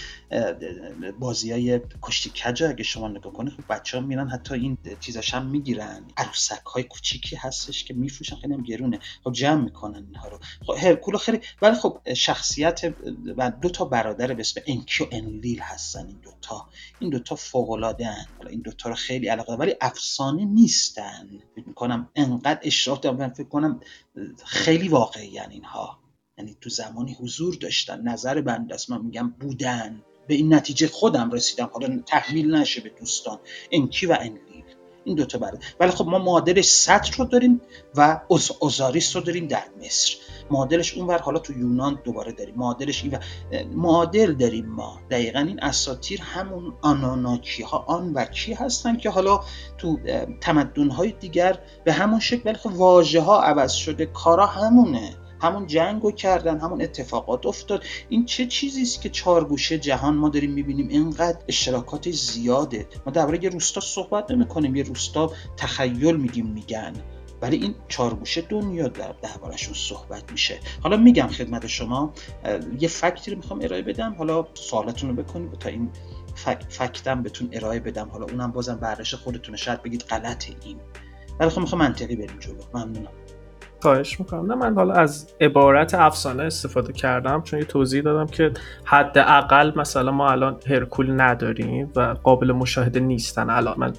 [1.19, 5.35] بازی های کشتی کجا اگه شما نگاه کنید خب بچه ها میرن حتی این چیزاش
[5.35, 6.05] هم می‌گیرن.
[6.17, 8.99] عروسک های کوچیکی هستش که میفروشن خیلی هم گرونه.
[9.25, 10.39] خب جمع می‌کنن اینها رو.
[10.67, 12.95] خب هرکول خیلی ولی خب شخصیت
[13.37, 16.69] و دو تا برادر به اسم انکیو انلیل هستن این دوتا.
[16.99, 21.29] این دوتا فوق العاده حالا این دوتا رو خیلی علاقه ولی افسانه نیستن.
[21.57, 23.81] فکر می‌کنم انقدر اشراف دارم فکر کنم
[24.45, 26.02] خیلی واقعی اینها.
[26.43, 30.03] یعنی تو زمانی حضور داشتن نظر بنده است من میگم بودن.
[30.27, 31.71] به این نتیجه خودم رسیدم.
[31.73, 33.39] حالا تحمیل نشه به دوستان.
[33.73, 34.65] انکی و انلیل
[35.05, 37.61] این دوتا برده ولی خب ما معادل سطر رو داریم
[37.97, 38.21] و
[38.61, 40.17] اوزاریس رو داریم در مصر.
[40.51, 41.19] معادلش اونور.
[41.19, 42.55] حالا تو یونان دوباره داریم.
[42.55, 43.19] معادلش این و
[43.75, 45.01] معادل داریم ما.
[45.11, 49.41] دقیقا این اساتیر همون آناناکی ها آن و کی هستن که حالا
[49.79, 49.99] تو
[50.41, 52.43] تمدن های دیگر به همون شکل.
[52.45, 54.07] ولی خب واژه ها عوض شده.
[54.07, 55.22] کارا همونه.
[55.43, 57.85] همون جنگ رو کردن همون اتفاقات افتاد.
[58.09, 62.87] این چه چیزی است که چهار گوشه جهان ما داریم می‌بینیم؟ اینقدر اشتراکات زیاده.
[63.07, 66.93] ما درباره یه روستا صحبت نمی‌کنیم یه روستا تخیل میگیم میگن.
[67.43, 70.61] ولی این چارگوشه دنیا در دربارشون صحبت میشه.
[70.83, 72.13] حالا میگم خدمت شما
[72.81, 74.15] یه فکتی رو می‌خوام ارائه بدم.
[74.19, 75.91] حالا سوالتون رو بکنید تا این
[76.69, 78.09] فکتم بهتون ارائه بدم.
[78.09, 79.57] حالا اونم بازم برداشت خودتونه.
[79.57, 80.79] شاید بگید غلطه این.
[81.41, 82.63] ولی خب می‌خوام منطقی بریم جلو.
[82.75, 83.11] ممنونم.
[83.83, 84.47] خواهش می‌کنم.
[84.47, 88.53] نه من حالا از عبارت افسانه استفاده کردم چون یه توضیح دادم که
[88.85, 93.75] حداقل مثلا ما الان هرکول نداریم و قابل مشاهده نیستن الان.
[93.79, 93.93] من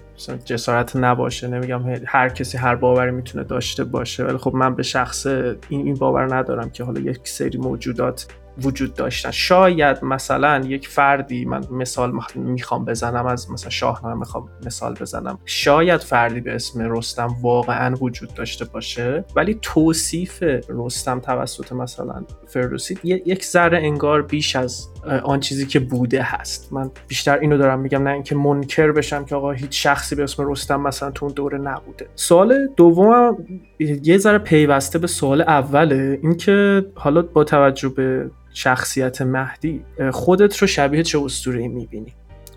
[0.45, 5.25] جسارت نباشه نمیگم هر کسی هر باوری می‌تونه داشته باشه ولی خب من به شخص
[5.25, 8.27] این این باور ندارم که حالا یک سری موجودات
[8.61, 9.31] وجود داشتن.
[9.31, 15.39] شاید مثلا یک فردی من مثال می‌خوام بزنم از مثلا شاهنامه می‌خوام مثال بزنم.
[15.45, 22.99] شاید فردی به اسم رستم واقعا وجود داشته باشه ولی توصیف رستم توسط مثلا فردوسی
[23.03, 24.92] یک ذره انگار بیش از
[25.23, 26.73] آن چیزی که بوده هست.
[26.73, 30.51] من بیشتر اینو دارم میگم نه اینکه منکر بشم که آقا هیچ شخصی به اسم
[30.51, 32.07] رستم مثلا تو اون دوره نبوده.
[32.15, 33.45] سوال دوم
[33.79, 40.67] یه ذره پیوسته به سوال اوله اینکه حالا با توجه به شخصیت مهدی خودت رو
[40.67, 42.13] شبیه چه اسطوره‌ای می‌بینی؟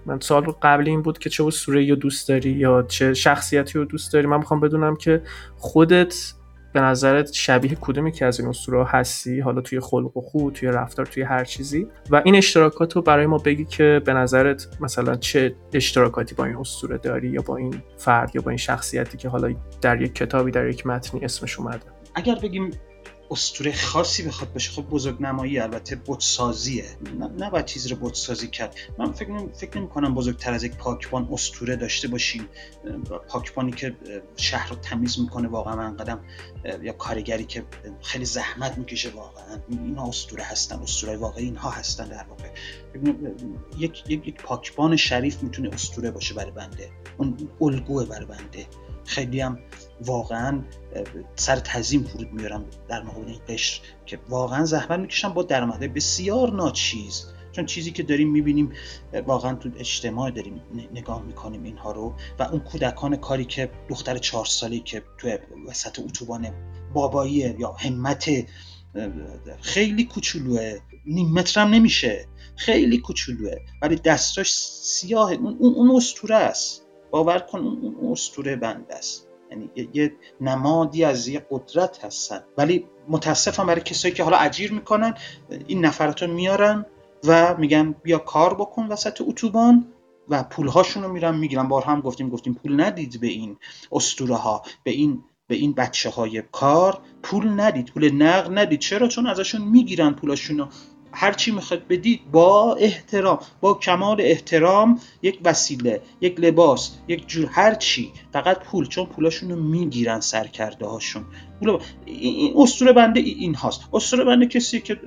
[0.07, 3.85] من سال قبلی این بود که چه اسطوره رو دوست داری یا چه شخصیتی رو
[3.85, 5.23] دوست داری؟ من می‌خوام بدونم که
[5.57, 6.33] خودت
[6.77, 10.69] به نظرت شبیه کدومی که از این اسطوره هستی؟ حالا توی خلق و خو توی
[10.69, 15.15] رفتار توی هر چیزی؟ و این اشتراکات رو برای ما بگی که به نظرت مثلا
[15.15, 19.29] چه اشتراکاتی با این اسطوره داری یا با این فرد یا با این شخصیتی که
[19.29, 22.71] حالا در یک کتابی در یک متنی اسمش اومده؟ اگر بگیم
[23.31, 24.71] اسطوره خاصی بخواد باشه.
[24.71, 26.85] خب بزرگ نمایی البته بتسازیه.
[27.39, 28.75] نه باید چیزی رو بتسازی کرد.
[28.99, 32.49] من فکر نمی فکر نمی کنم بزرگتر از یک پاکبان اسطوره داشته باشیم.
[33.29, 33.97] پاکبانی که
[34.37, 36.21] شهر رو تمیز می‌کنه واقعا من قدم
[36.83, 37.65] یا کارگری که
[38.03, 39.59] خیلی زحمت می‌کشه واقعا.
[39.69, 42.49] اینا اسطوره هستن اسطوره واقعی اینها هستن در واقع.
[43.79, 46.91] یک یک یک پاکبان شریف می‌تونه اسطوره باشه برای بنده.
[47.19, 48.67] اون الگوه برای بنده.
[49.05, 49.59] خیلی هم
[50.01, 50.63] واقعا
[51.37, 56.53] سر تزیم فرود میارم در مقابل این قشر که واقعا زحمت می‌کشم با درآمدهای بسیار
[56.53, 57.27] ناچیز.
[57.53, 58.73] چون چیزی که داریم می‌بینیم
[59.27, 60.61] واقعا تو اجتماع داریم
[60.93, 65.29] نگاه می‌کنیم اینها رو و اون کودکان کاری که دختر چهار سالی که تو
[65.69, 66.51] وسط اتوبان
[66.95, 68.31] بابایی یا همت
[69.61, 70.79] خیلی کوچولوه.
[71.07, 72.29] نیم مترم نمیشه.
[72.57, 73.57] خیلی کوچولوه.
[73.83, 76.83] ولی دستاش سیاه اون, اون اسطوره است.
[77.11, 79.26] باور کن اون اسطوره بند است.
[79.77, 82.41] یعنی یه نمادی از یه قدرت هستن.
[82.59, 85.15] ولی متاسفم برای کسایی که حالا اجیر می‌کنن
[85.67, 86.87] این نفرات رو میارن
[87.25, 89.87] و میگن بیا کار بکن وسط اتوبان
[90.29, 91.69] و پولهاشون رو میرن می‌گیرن.
[91.69, 93.57] بار هم گفتیم گفتیم پول ندید به این
[93.93, 98.81] اسطوره ها به این به این بچه های کار پول ندید پول نقد ندید.
[98.81, 100.69] چرا؟ چون ازشون می‌گیرن پولاشون
[101.19, 107.49] هر چی می‌خواد بدید با احترام با کمال احترام یک وسیله یک لباس یک جور
[107.53, 111.25] هر چی فقط پول چون پولاشون رو می‌گیرن سرکرده هاشون
[112.07, 113.81] این اسطوره بنده این هاست.
[113.93, 115.01] اسطوره بنده کسی که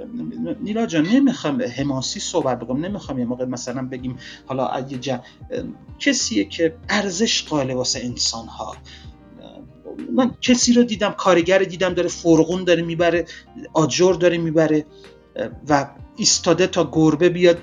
[0.61, 5.23] نیلا جان نمی‌خوام حماسی صحبت بگم نمی‌خوام یه موقع مثلا بگیم حالا یه جا
[5.99, 8.75] کسیه که ارزش قائل واسه انسان ها
[10.15, 13.25] من کسی رو دیدم کارگر دیدم داره فرغون داره می‌بره
[13.73, 14.85] آجر داره می‌بره.
[15.69, 17.57] و ایستاده تا گربه بیاد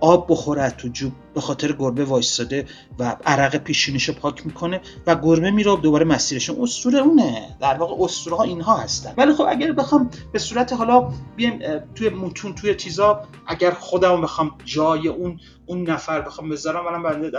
[0.00, 2.66] آب بخوره تو جوب به خاطر گربه وایستاده
[2.98, 7.56] و عرق پیشونیشو پاک می‌کنه و گربه میره دوباره مسیرش اسطوره اونه.
[7.60, 9.14] در واقع اسطوره ها اینها هستن.
[9.16, 11.58] ولی خب اگر بخوام به صورت حالا بیایم
[11.94, 17.32] توی متون توی چیزا اگر خودم بخوام جای اون اون نفر بخوام بذارم من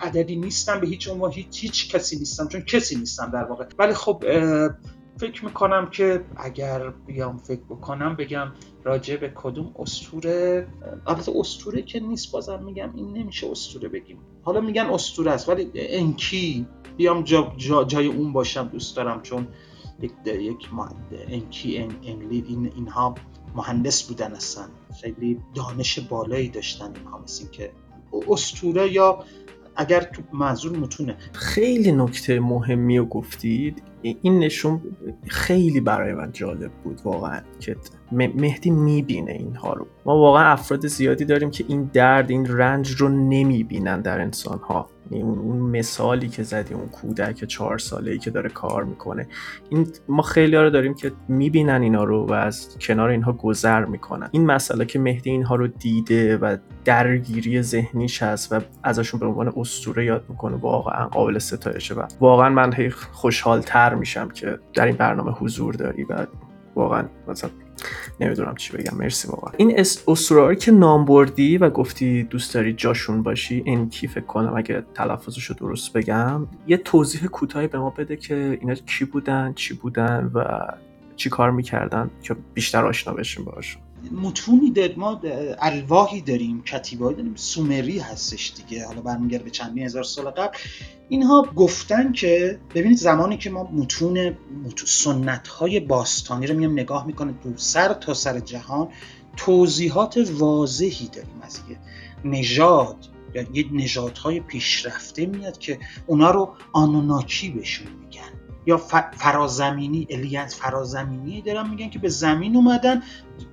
[0.00, 3.64] عددی نیستم به هیچ عنوان هیچ, هیچ کسی نیستم چون کسی نیستم در واقع.
[3.78, 4.24] ولی خب
[5.16, 8.52] فکر می‌کنم که اگر بیام فکر بکنم بگم
[8.84, 10.68] راجع به کدوم استوره
[11.06, 14.18] البته استوره که نیست بازم میگم این نمیشه استوره بگیم.
[14.42, 19.48] حالا میگن استوره است ولی انکی بیام جا, جا جای اون باشم دوست دارم چون
[20.00, 20.68] یک یک
[21.28, 23.14] انکی انگلی این اینها
[23.54, 24.68] مهندس بودن هستن
[25.00, 27.72] خیلی دانش بالایی داشتن اینها مثل که
[28.28, 29.24] استوره یا
[29.76, 33.82] اگر تو منظور متونه خیلی نکته مهمی رو گفتید.
[34.02, 34.80] این نشون
[35.26, 37.76] خیلی برای من جالب بود واقعا که
[38.12, 39.86] مهدی می‌بینه اینها رو.
[40.06, 44.58] ما واقعا افراد زیادی داریم که این درد این رنج رو نمی‌بینن در انسان
[45.10, 49.28] یعنی اون مثالی که زدی اون کودک چهار ساله ای که داره کار می‌کنه.
[49.68, 53.84] این ما خیلی ها رو داریم که می‌بینن اینا رو و از کنار اینها گذر
[53.84, 54.28] می‌کنن.
[54.30, 59.52] این مسئله که مهدی اینها رو دیده و درگیری ذهنیش هست و ازشون به عنوان
[59.56, 61.94] اسطوره یاد می‌کنه واقعا قابل ستایشه.
[61.94, 66.26] و واقعا من خوشحالتر میشم که در این برنامه حضور داری و
[66.74, 67.50] واقعا مثلا
[68.20, 73.22] نمی‌دونم چی بگم مرسی واقعا این اسطوره که نام بردی و گفتی دوست داری جاشون
[73.22, 77.90] باشی این کی فکر کنم اگه تلفظش رو درست بگم یه توضیح کوتاهی به ما
[77.90, 80.44] بده که اینا کی بودن چی بودن و
[81.16, 85.20] چی کار می‌کردن که بیشتر آشنا بشیم باشون متونی داریم ما
[85.58, 90.56] الواحی داریم کتیبایی داریم سومری هستش دیگه حالا برمیگرده به چندین هزار سال قبل.
[91.08, 94.36] اینها گفتن که ببینید زمانی که ما متون,
[94.86, 98.88] سنت های باستانی رو میام نگاه می‌کنه تو سر تا سر جهان
[99.36, 101.76] توضیحات واضحی داریم از یه
[102.24, 102.96] نژاد
[103.34, 108.39] یا یه نژادهای پیشرفته میاد که اونا رو آنوناکی بهشون میگن.
[108.66, 108.76] یا
[109.16, 113.02] فرازمینی الیانس فرازمینی دارن میگن که به زمین اومدن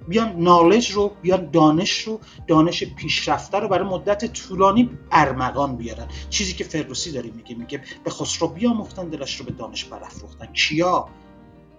[0.08, 6.08] بیان نالج رو بیان دانش رو دانش پیشرفته رو برای مدت طولانی ارمغان بیارن.
[6.30, 11.10] چیزی که فردوسی داره میگه میگه به خسرو بیاموختن دلش رو به دانش برافروختن کیا؟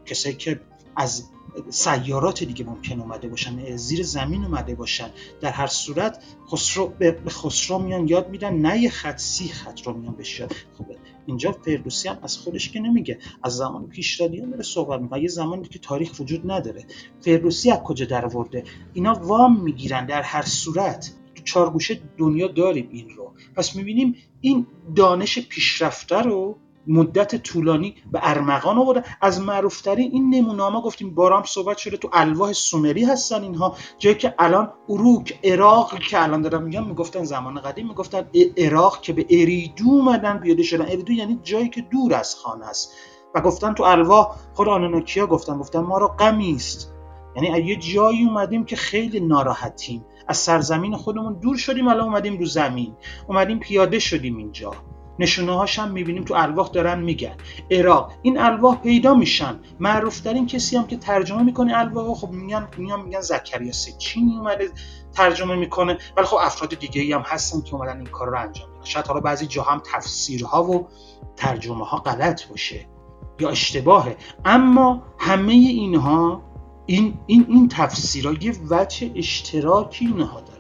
[0.06, 0.60] کسایی که
[0.96, 1.24] از
[1.70, 5.10] سیارات دیگه ممکن اومده باشن زیر زمین اومده باشن.
[5.40, 9.92] در هر صورت خسرو به خسرو میان یاد میدن نه یه خط سی خط رو
[9.92, 10.46] میان بشه
[10.78, 10.86] خب
[11.28, 13.18] اینجا فردوسی هم از خودش که نمیگه.
[13.42, 15.22] از زمان پیشدادیان داره صحبت می‌کنه.
[15.22, 16.84] یه زمانی که تاریخ وجود نداره.
[17.20, 21.12] فردوسی از کجا در ورده اینا وام می‌گیرن در هر صورت.
[21.34, 23.32] تو چارگوشه دنیا داریم این رو.
[23.56, 29.04] پس می‌بینیم این دانش پیشرفته رو مدت طولانی به ارمغان آورده.
[29.20, 34.16] از معروفترین این نمونه ما گفتیم بارام صحبت شده تو الواح سومری هستن اینها جایی
[34.16, 39.26] که الان اروک عراق که الان دارم میگم می‌گفتن زمان قدیم می‌گفتن عراق که به
[39.30, 40.84] اریدو اومدن پیاده شدن.
[40.84, 42.92] اریدو یعنی جایی که دور از خانه است.
[43.34, 46.92] و گفتن تو الواح خود آنوناکیا گفتن گفتن ما را غمی است.
[47.36, 50.04] یعنی یه جایی اومدیم که خیلی ناراحتیم.
[50.28, 52.94] از سرزمین خودمون دور شدیم الان اومدیم رو زمین.
[53.28, 54.72] اومدیم پیاده شدیم اینجا.
[55.18, 57.34] نشونه هم می‌بینیم تو الواح دارن میگن.
[57.70, 59.60] عراق این الواح پیدا میشن.
[59.80, 64.70] معروف ترین کسی هم که ترجمه می‌کنه الواح خب میگن میان میگن زکریا سچینی اومده
[65.12, 65.98] ترجمه می‌کنه.
[66.16, 69.06] ولی خب افراد دیگه ای هم هستن که اومدن این کار رو انجام میدن شاید
[69.06, 70.88] حالا بعضی جا هم تفسیرها و
[71.36, 72.86] ترجمه ها غلط باشه
[73.40, 74.16] یا اشتباهه.
[74.44, 76.42] اما همه اینها
[76.86, 80.57] این این این تفسیرها یه وجه اشتراکی اینها که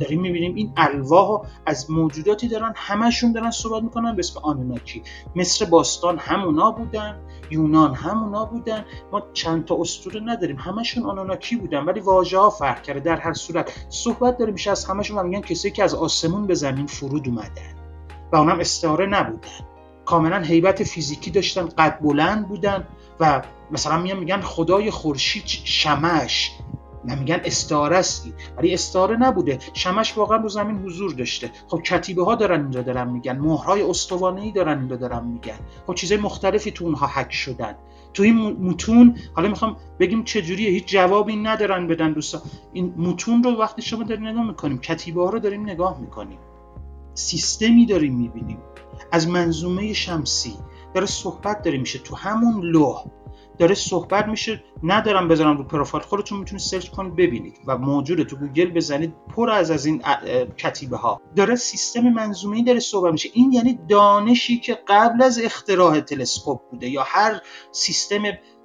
[0.00, 5.02] داریم می‌بینیم این الواح از موجوداتی دارن همشون دارن صحبت می‌کنن به اسم آنوناکی
[5.36, 7.18] مصر باستان همونا بودن
[7.50, 12.82] یونان همونا بودن ما چند تا اسطوره نداریم همشون آنوناکی بودن ولی واژه ها فرق
[12.82, 13.86] کرده در هر صورت.
[13.88, 17.74] صحبت داره میشه از همشون میگن کسی که از آسمون به زمین فرود اومدن
[18.32, 19.48] و اونم استعاره نبودن.
[20.04, 22.88] کاملا حیبت فیزیکی داشتن قد بلند بودن
[23.20, 26.50] و مثلا میان میگن خدای خورشید شمش
[27.04, 29.58] میگن استعاره است ولی استعاره نبوده.
[29.74, 31.50] شمش واقعا رو زمین حضور داشته.
[31.68, 33.38] خب کتیبه ها دارن اینجا دارن میگن.
[33.38, 35.58] مهرهای استوانه ای دارن اینجا دارن میگن.
[35.86, 37.74] خب چیزای مختلفی تو اونها حک شدن.
[38.14, 40.70] تو این متون حالا می‌خوام بگیم چجوریه.
[40.70, 45.30] هیچ جوابی ندارن بدن دوستا این متون رو وقتی شما داریم نگاه می‌کنیم کتیبه ها
[45.30, 46.38] رو داریم نگاه می‌کنیم.
[47.14, 48.58] سیستمی داریم می‌بینیم.
[49.12, 50.54] از منظومه شمسی
[50.94, 51.98] داره صحبت داره میشه.
[51.98, 53.04] تو همون لوح
[53.62, 58.36] داره صحبت میشه ندارم بذارم رو پروفایل خودتون می‌تونید search کنید ببینید و موجوده تو
[58.36, 60.02] گوگل بزنید پر از از این
[60.58, 63.28] کتیبه ها داره سیستم منظومه داره صحبت میشه.
[63.32, 67.40] این یعنی دانشی که قبل از اختراع تلسکوپ بوده یا هر
[67.72, 68.22] سیستم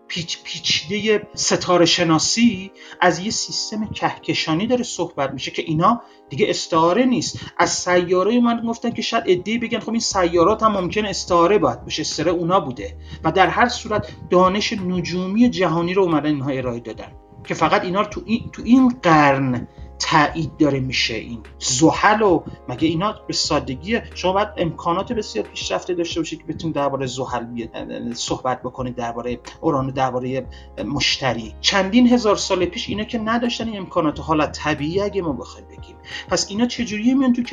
[0.07, 7.05] پیچ پیچیده ستاره شناسی از یه سیستم کهکشانی داره صحبت میشه که اینا دیگه استعاره
[7.05, 7.39] نیست.
[7.57, 11.83] از سیاره من گفتن که شاید عده‌ای بگن خب این سیارات هم ممکن استعاره باید
[11.83, 12.97] باشه استعاره اونا بوده.
[13.23, 17.11] و در هر صورت دانش نجومی جهانی رو اومدن اینها ارائه دادن
[17.47, 19.67] که فقط اینا رو تو این, تو این قرن
[19.99, 25.93] تایید داره میشه این زحل و مگه اینا به سادگی شما باید امکانات بسیار پیشرفته
[25.93, 27.67] داشته باشید که بتونید درباره زحل
[28.13, 30.45] صحبت بکنید درباره اورانو درباره
[30.85, 31.55] مشتری.
[31.61, 35.95] چندین هزار سال پیش اینا که نداشتن این امکانات حالا طبیعی اگه ما بخوایم بگیم.
[36.27, 37.43] پس اینا چجوری میان تو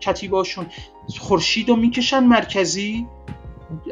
[0.00, 0.66] کتیباشون؟
[1.18, 3.06] خورشید رو می‌کشن مرکزی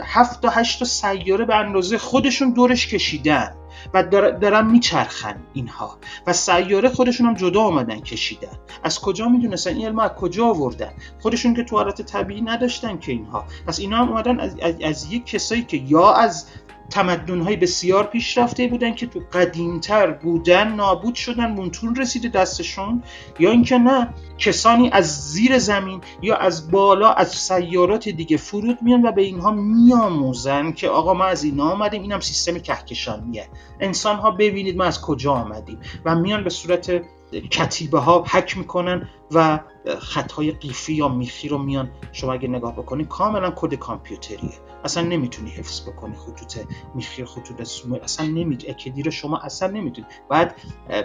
[0.03, 3.55] هفت تا هشت تا سیاره به اندازه خودشون دورش کشیدن.
[3.95, 5.99] و دارن میچرخن اینها.
[6.27, 8.59] و سیاره خودشون هم جدا آمدن کشیدن.
[8.83, 13.13] از کجا می‌دونستن؟ این علم از کجا آوردن؟ خودشون که تو حالت طبیعی نداشتن که
[13.13, 13.45] اینها.
[13.67, 16.47] پس اینا هم اومدن از, از, از یک کسایی که یا از
[16.95, 23.03] های بسیار پیشرفته بودن که تو قدیمتر بودن نابود شدن مونتون رسیده دستشون
[23.39, 29.03] یا اینکه نه کسانی از زیر زمین یا از بالا از سیارات دیگه فرود میان
[29.03, 33.49] و به اینها میآموزن که آقا ما از اینا آمدیم اینم سیستم کهکشانیه.
[33.81, 37.03] انسان ها ببینید ما از کجا آمدیم و میان به صورت
[37.33, 39.61] کتیبه ها حک می‌کنن و
[40.01, 41.91] خطهای قیفی یا میخی رو میان.
[42.13, 44.53] شما اگه نگاه بکنید کاملا کد کامپیوتریه.
[44.85, 46.59] اصلا نمی‌تونی حفظ بکنی خطوط
[46.95, 50.07] میخی خطوط سومه اصلا نمی‌تونی اکدی رو شما اصلا نمی‌تونی.
[50.29, 50.55] بعد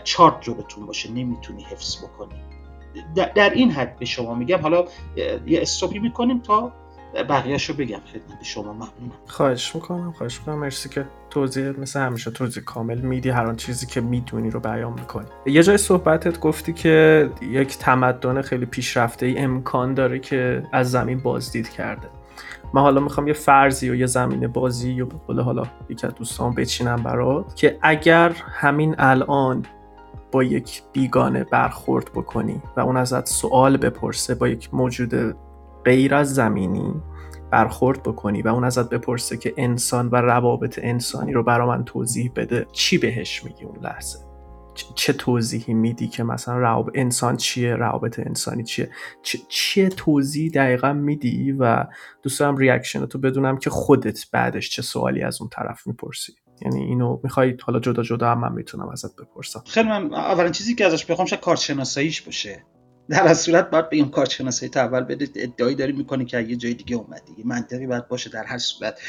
[0.04, 1.12] چارت جلوتون باشه.
[1.12, 2.36] نمی‌تونی حفظ بکنی.
[3.16, 4.62] در این حد به شما میگم.
[4.62, 4.86] حالا
[5.48, 6.72] یه استوپی می‌کنیم تا
[7.14, 8.92] بقیهش رو بگم خدمت شما ممنونم.
[9.28, 10.60] خواهش می‌کنم خواهش می‌کنم.
[10.60, 14.94] مرسی که توضیح مثل همیشه توضیح کامل میدی هر آن چیزی که می‌دونی رو بیان
[14.94, 15.26] می‌کنی.
[15.46, 21.20] یه جای صحبتت گفتی که یک تمدن خیلی پیشرفته ای امکان داره که از زمین
[21.20, 22.08] بازدید کرده.
[22.74, 26.54] من حالا می‌خوام یه فرضی و یه زمین بازی یا بقول حالا یکی از دوستان
[26.54, 29.66] بچینم برات که اگر همین الان
[30.32, 35.36] با یک بیگانه برخورد بکنی و اون ازت سوال بپرسه با یک موجود
[35.86, 36.94] غیر از زمینی
[37.52, 42.32] برخورد بکنی و اون ازت بپرسه که انسان و روابط انسانی رو برا من توضیح
[42.36, 44.20] بده چی بهش میگی اون لحظه؟
[44.96, 46.92] چه توضیحی میدی که مثلا رواب...
[46.94, 48.90] انسان چیه؟ روابط انسانی چیه؟
[49.24, 51.86] چه, چه توضیح دقیقا میدی؟ و
[52.24, 56.34] دوست دارم ریاکشن تو بدونم که خودت بعدش چه سوالی از اون طرف می‌پرسی.
[56.62, 59.64] یعنی اینو می‌خواید حالا جدا جدا هم من می‌تونم ازت بپرسم.
[59.68, 62.64] خیلی من اولین چیزی که ازش بخوام شاید کارشناساییش باشه.
[63.10, 66.74] در از صورت باید بگم کارشناسی تا اول بده ادعایی داری می‌کنی که یه جای
[66.74, 69.00] دیگه اومدی یه منطقی باید باشه در هر صورت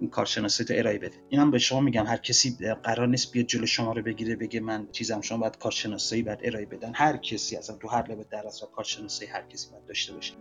[0.00, 1.16] این کارشناسی تو ارائه بده.
[1.28, 4.88] اینم به شما میگم هر کسی قرار نیست بیاد جلو شما رو بگیره بگه من
[4.92, 6.92] چیزم شما باید کارشناسی باید ارائه بدن.
[6.94, 10.34] هر کسی اصلا تو هر لبه در اصل کارشناسی هر کسی باید داشته باشه.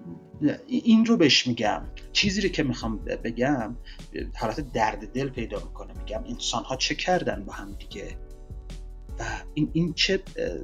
[0.67, 1.81] این رو بهش میگم.
[2.13, 3.77] چیزی رو که می‌خوام بگم
[4.35, 5.93] حالت درد دل پیدا می‌کنه.
[5.97, 8.17] میگم انسان ها چه کردن با هم دیگه؟
[9.19, 10.19] و این, این چه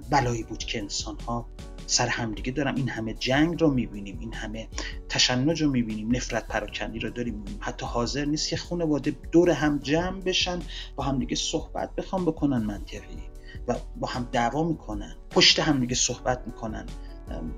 [0.10, 1.50] بلایی بود که انسان ها
[1.88, 2.76] سر همدیگه دارم.
[2.76, 4.68] این همه جنگ رو می‌بینیم این همه
[5.10, 7.60] تشنج رو می‌بینیم نفرت پراکندی رو داریم می‌بینیم.
[7.64, 10.60] حتی حاضر نیست که خانواده دور هم جمع بشن
[10.96, 13.24] با همدیگه صحبت بخوام بکنن منطقی
[13.68, 15.16] و با هم دعوا می‌کنن.
[15.30, 16.86] پشت همدیگه صحبت می‌کنن.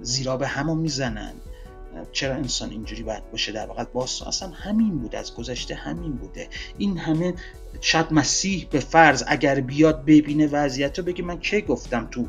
[0.01, 1.34] زیرا به همو می‌زنن.
[2.11, 6.47] چرا انسان اینجوری باید باشه؟ در واقع باستان اصلا همین بود از گذشته همین بوده.
[6.77, 7.34] این همه
[7.82, 12.27] شاید مسیح به فرض اگر بیاد ببینه وضعیت رو بگه من کی گفتم تو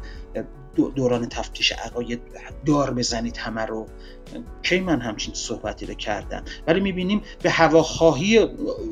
[0.77, 2.21] دوران تفتیش عقاید
[2.67, 3.87] دار بزنید همه رو.
[4.63, 8.49] کی من همچین صحبتی رو کردم؟ ولی می‌بینیم به هواخواهی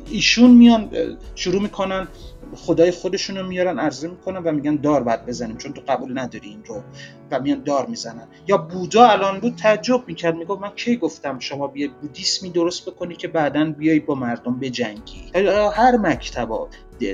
[0.09, 0.89] ایشون میان
[1.35, 2.07] شروع می‌کنن
[2.55, 6.49] خدای خودشون رو میارن عرضه می‌کنن و میگن دار باید بزنیم چون تو قبول نداری
[6.49, 6.81] این رو
[7.31, 8.27] و میان دار می‌زنن.
[8.47, 13.15] یا بودا الان بود تعجب می‌کرد می‌گفت من کی گفتم شما بیاید بودیسمی درست بکنی
[13.15, 15.31] که بعدا بیای با مردم بجنگی؟
[15.73, 16.69] هر مکتبا.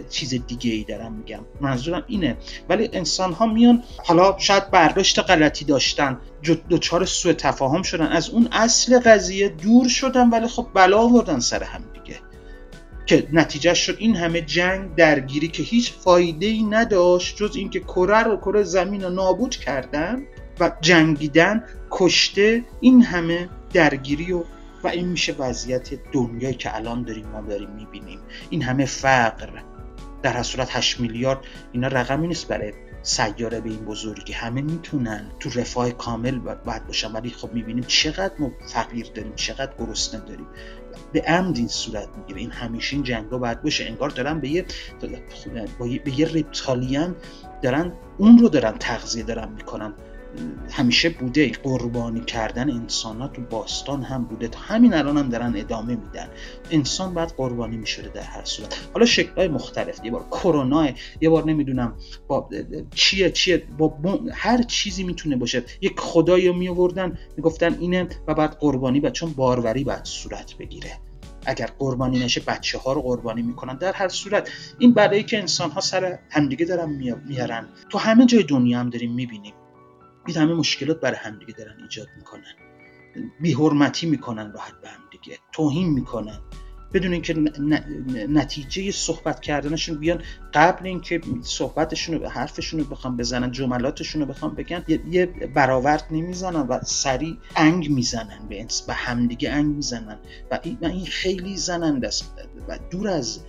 [0.10, 1.40] چیز دیگه ای دارم میگم.
[1.62, 2.38] منظورم اینه.
[2.70, 6.18] ولی انسان ها میان حالا شاید برداشت غلطی داشتن
[6.70, 8.08] دوچار سوء تفاهم شدن.
[8.08, 12.20] از اون اصل قضیه دور شدن ولی خب بلا آوردن سر هم دیگه.
[13.06, 18.24] که نتیجه شد این همه جنگ درگیری که هیچ فایده ای نداشت جز اینکه کره
[18.24, 20.22] رو کره زمین رو نابود کردن
[20.60, 24.44] و جنگیدن کشته این همه درگیری و
[24.84, 28.20] و این میشه وضعیت دنیایی که الان داریم ما داریم می‌بینیم.
[28.50, 29.50] این همه فقر
[30.26, 31.40] در هر صورت 8 میلیارد
[31.72, 34.34] اینا رقمی نیست برای سیاره به این بزرگی.
[34.34, 35.32] همه می‌تونن.
[35.40, 37.12] تو رفاه کامل باید باشن.
[37.12, 40.48] ولی خب می‌بینیم چقدر ما فقیر داریم چقدر گرسنه داریم.
[41.14, 43.86] به عمد این صورت می‌گیره این همیشه این جنگ رو باید باشه.
[43.86, 44.66] انگار دارن به یه
[46.06, 47.16] به یه رپتالیان
[47.62, 49.94] دارن اون رو دارن تغذیه دارن می‌کنن.
[50.72, 54.48] همیشه بوده قربانی کردن انسان ها تو باستان هم بوده.
[54.48, 56.28] تا همین الان هم دارن ادامه میدن.
[56.72, 58.80] انسان باید قربانی می‌شده در هر صورت.
[58.94, 60.06] حالا شکل های مختلف.
[60.06, 60.90] یه بار کرونا
[61.22, 61.96] یه بار نمی‌دونم
[62.28, 62.50] با
[62.96, 63.98] چیه چیه با
[64.34, 65.64] هر چیزی می‌تونه باشه.
[65.82, 70.92] یک خدایی رو میوردن می‌گفتن اینه و بعد قربانی و چون باروری باید صورت بگیره.
[71.46, 74.50] اگر قربانی نشه بچه ها رو قربانی می‌کنن در هر صورت.
[74.80, 76.90] این برای که انسان ها سر همدیگه دارن
[77.28, 79.54] میارن تو همه جای دنیا هم داریم می‌بینیم.
[80.28, 82.54] این همه مشکلات برای همدیگه دارن ایجاد می‌کنن.
[83.42, 86.40] بیحرمتی می‌کنن راحت به همدیگه توهین می‌کنن.
[86.94, 87.34] بدون اینکه
[88.30, 90.22] نتیجه صحبت کردنشون بیان
[90.54, 96.68] قبل اینکه صحبتشون رو حرفشون رو بخوام بزنن جملاتشون رو بخوام بگن یه براورد نمی‌زنن
[96.68, 98.50] و سریع انگ می‌زنن
[98.88, 100.20] به همدیگه انگ می‌زنن.
[100.52, 102.34] و این خیلی زننده است.
[102.68, 103.40] و دور از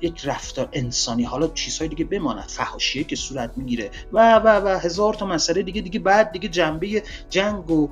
[0.00, 1.24] یک رفتار انسانی.
[1.24, 2.44] حالا چیزهای دیگه بماند.
[2.48, 3.90] فحاشیه که صورت می‌گیره.
[4.12, 7.88] و و و هزار تا مسئله دیگه دیگه بعد دیگه جنبه جنگ و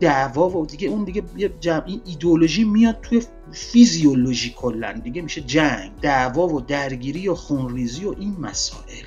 [0.00, 1.22] دعوا و دیگه اون دیگه
[1.60, 3.22] جمع این ایدئولوژی میاد توی
[3.52, 4.92] فیزیولوژی کلا.
[4.92, 9.04] دیگه میشه جنگ دعوا و درگیری و خونریزی و این مسائل.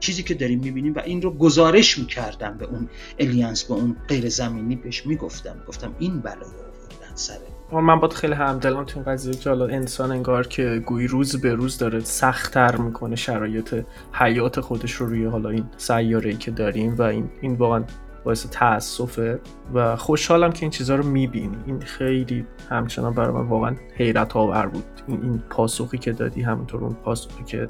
[0.00, 4.28] چیزی که داریم می‌بینیم و این رو گزارش می‌کردم به اون الیانس به اون غیر
[4.28, 5.62] زمینی بهش می‌گفتم.
[5.68, 6.68] گفتم این بلا رو
[7.14, 7.38] سر
[7.72, 11.78] من باید خیلی همدلم تو قضیه که حالا انسان انگار که گویی روز به روز
[11.78, 17.02] داره سختتر می‌کنه شرایط حیات خودش رو روی حالا این سیاره ای که داریم و
[17.02, 17.84] این این واقعا
[18.24, 19.40] باعث تاسفه
[19.74, 21.56] و خوشحالم که این چیزها رو می‌بینی.
[21.66, 24.84] این خیلی همچنان برای من واقعا حیرت آور بود.
[25.08, 27.68] این, این پاسخی که دادی همینطور اون پاسخی که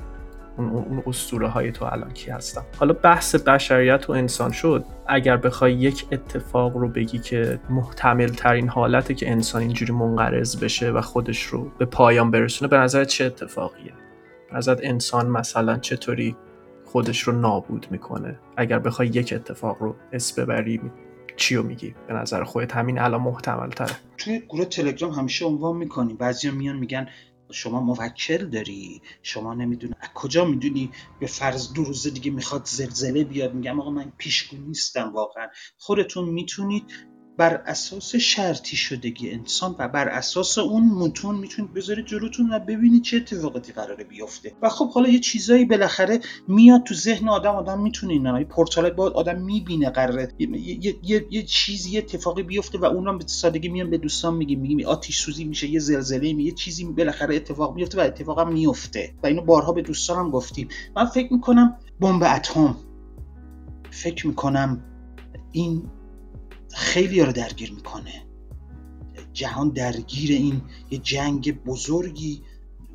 [0.59, 4.85] اون, اون اسطوره های تو الان کی هستم حالا بحث بشریت و انسان شد.
[5.07, 10.91] اگر بخوای یک اتفاق رو بگی که محتمل ترین حالته که انسان اینجوری منقرض بشه
[10.91, 13.93] و خودش رو به پایان برسونه به نظر چه اتفاقیه؟
[14.53, 16.37] نظرت انسان مثلا چطوری
[16.85, 20.81] خودش رو نابود می‌کنه؟ اگر بخوای یک اتفاق رو اس ببری
[21.37, 25.77] چی رو میگی؟ به نظر خودت همین الان محتمل تره توی گروه تلگرام همیشه عنوان
[25.77, 26.17] می‌کنیم.
[26.17, 27.09] بعضی میان میگن
[27.53, 29.95] شما موکل داری؟ شما نمی‌دونی.
[30.01, 30.91] از کجا می‌دونی؟
[31.21, 33.55] به فرض دو روز دیگه می‌خواد زلزله بیاد.
[33.55, 35.47] میگم آقا من پیشگو نیستم واقعا.
[35.79, 36.85] خودتون می‌تونید
[37.39, 43.03] بر اساس شرطی شدگی انسان و بر اساس اون متون می‌تونید بذارید جلوتون و ببینید
[43.03, 44.53] چه اتفاقاتی قراره بیفته.
[44.63, 49.11] و خب حالا یه چیزایی بالاخره میاد تو ذهن آدم آدم می‌تونه اینا پورتال با
[49.11, 53.91] آدم می‌بینه قراره یه, یه،, یه،, یه چیزی اتفاقی بیفته و اون به سادگی میان
[53.91, 58.01] به دوستان میگیم میگیم آتیش سوزی میشه یه زلزله می چیزی بالاخره اتفاق میفته و
[58.01, 60.69] اتفاقا میفته و اینو بارها به دوستانم گفتیم.
[60.97, 62.77] من فکر می‌کنم بمب اتم.
[63.91, 64.85] فکر می‌کنم
[65.53, 65.83] این
[66.75, 68.25] خیلی رو درگیر می‌کنه.
[69.33, 72.43] جهان درگیر این یه جنگ بزرگی.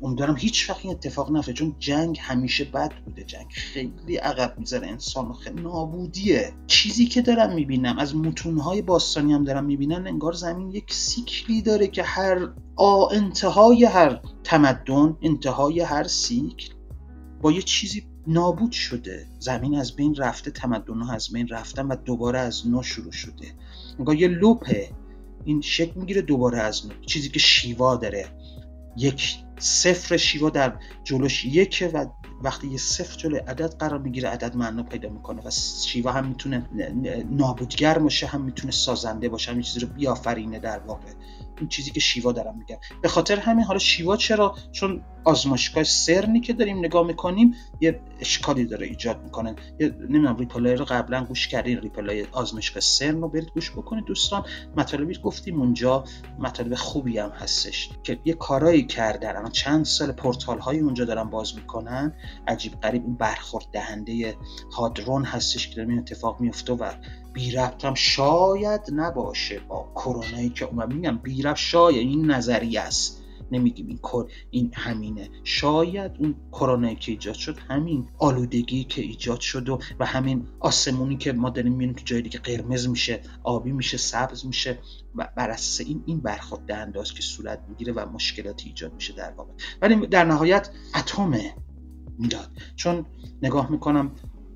[0.02, 3.24] امیدوارم هیچ وقت این اتفاق نفته چون جنگ همیشه بد بوده.
[3.24, 4.86] جنگ خیلی عقب می‌ذاره.
[4.86, 6.52] انسان خیلی نابودیه.
[6.66, 11.86] چیزی که دارم می‌بینم از متونهای باستانی هم دارم می‌بینن انگار زمین یک سیکلی داره
[11.86, 16.74] که هر آ انتهای هر تمدن انتهای هر سیکل
[17.42, 19.26] با یه چیزی نابود شده.
[19.38, 23.46] زمین از بین رفته تمدن ها از بین رفتن و دوباره از نو شروع شده.
[23.98, 24.90] انگار یه لوپه.
[25.44, 28.28] این شکل می‌گیره دوباره از نو چیزی که شیوا داره.
[28.96, 32.06] یک صفر شیوا در جلوش یکه و
[32.42, 35.50] وقتی یه صفر جلوی عدد قرار می‌گیره عدد معنا پیدا می‌کنه و
[35.86, 36.68] شیوا هم می‌تونه
[37.30, 41.08] نابودگر باشه هم می‌تونه سازنده باشه هم چیزی رو بیافرینه در واقع.
[41.58, 42.76] این چیزی که شیوا دارم میگم.
[43.02, 48.64] به خاطر همین حالا شیوا چرا؟ چون آزمایشگاه سرنی که داریم نگاه می‌کنیم یه اشکالی
[48.64, 49.54] داره ایجاد می‌کنه.
[49.80, 54.44] یه نمی‌دونم reply رو قبلا گوش کردین؟ reply آزمایشگاه سرن رو برید گوش بکنید دوستان.
[54.76, 56.04] مطالبی گفتیم اونجا
[56.38, 59.36] مطالب خوبی هم هستش که یه کارایی کردن.
[59.36, 62.14] اما چند سال پورتال های اونجا دارن باز می‌کنن.
[62.48, 64.36] عجیب غریب این برخورد دهنده
[64.76, 66.92] هادرون هستش که این اتفاق میفته و
[67.34, 70.92] بی ربط هم شاید نباشه با کرونایی که اومد.
[70.92, 73.20] میگم بی ربط شاید این نظریه است.
[73.52, 75.30] نمیگیم این کر این همینه.
[75.44, 81.16] شاید اون کرونایی که ایجاد شد همین آلودگی که ایجاد شد و, و همین آسمونی
[81.16, 84.78] که ما داریم می‌بینیم که جای دیگه قرمز میشه آبی میشه سبز میشه
[85.14, 89.30] و بر اساس این این برخورد دهنده که صورت می‌گیره و مشکلاتی ایجاد میشه در
[89.30, 89.52] واقع.
[89.82, 91.54] ولی در نهایت اتمه
[92.18, 93.06] می‌داد چون
[93.42, 94.12] نگاه می‌کنم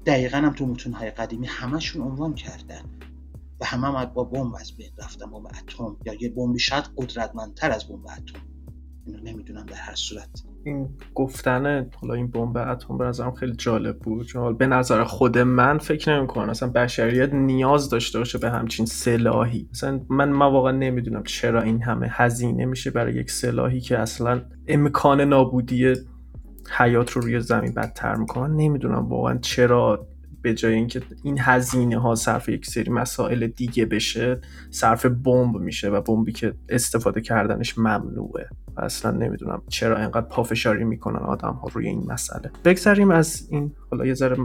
[0.09, 2.83] دقیقا هم تو متونهای قدیمی همشون عنوان کردن
[3.61, 5.97] و همه هم با بمب از بین رفتن بمب اتم.
[6.07, 8.41] یا یه بمبی شاید قدرتمندتر از بمب اتم.
[9.07, 10.29] اینو نمی‌دونم در هر صورت.
[10.65, 14.27] این گفتن حالا این بمب اتم به نظرم خیلی جالب بود.
[14.27, 18.87] چون به نظر خود من فکر نمی کنم اصلا بشریت نیاز داشته باشه به همچین
[18.87, 19.69] سلاحی.
[19.73, 24.43] مثلا من ما واقعا نمی‌دونم چرا این همه هزینه میشه برای یک سلاحی که اصلا
[24.69, 25.95] امکان نابودی
[26.71, 28.57] حیات رو روی زمین بدتر می‌کنن.
[28.57, 30.07] نمی‌دونم واقعا چرا
[30.43, 34.41] به جای اینکه این هزینه ها صرف یک سری مسائل دیگه بشه
[34.71, 38.49] صرف بمب میشه و بمبی که استفاده کردنش ممنوعه.
[38.77, 42.51] و اصلا نمی‌دونم چرا اینقدر پافشاری می‌کنن آدم ها روی این مسئله.
[42.65, 43.73] بگذاریم از این.
[43.91, 44.37] حالا یه ذره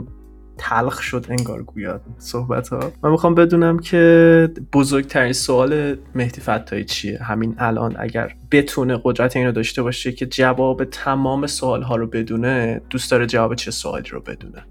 [0.58, 7.22] تلخ شد انگار گویا صحبت ها من می‌خوام بدونم که بزرگترین سوال مهدی فتایی چیه؟
[7.22, 12.80] همین الان اگر بتونه قدرت اینو داشته باشه که جواب تمام سوال ها رو بدونه
[12.90, 14.64] دوست داره جواب چه سوالی رو بدونه.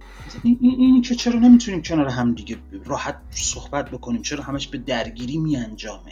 [0.44, 2.56] این, این که چرا نمی‌تونیم کنار هم دیگه
[2.86, 6.12] راحت صحبت بکنیم؟ چرا همش به درگیری میانجامه؟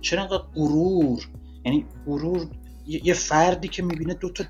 [0.00, 1.20] چرا انقدر غرور؟
[1.64, 2.46] یعنی غرور
[2.86, 4.44] یه فردی که می‌بینه دو تا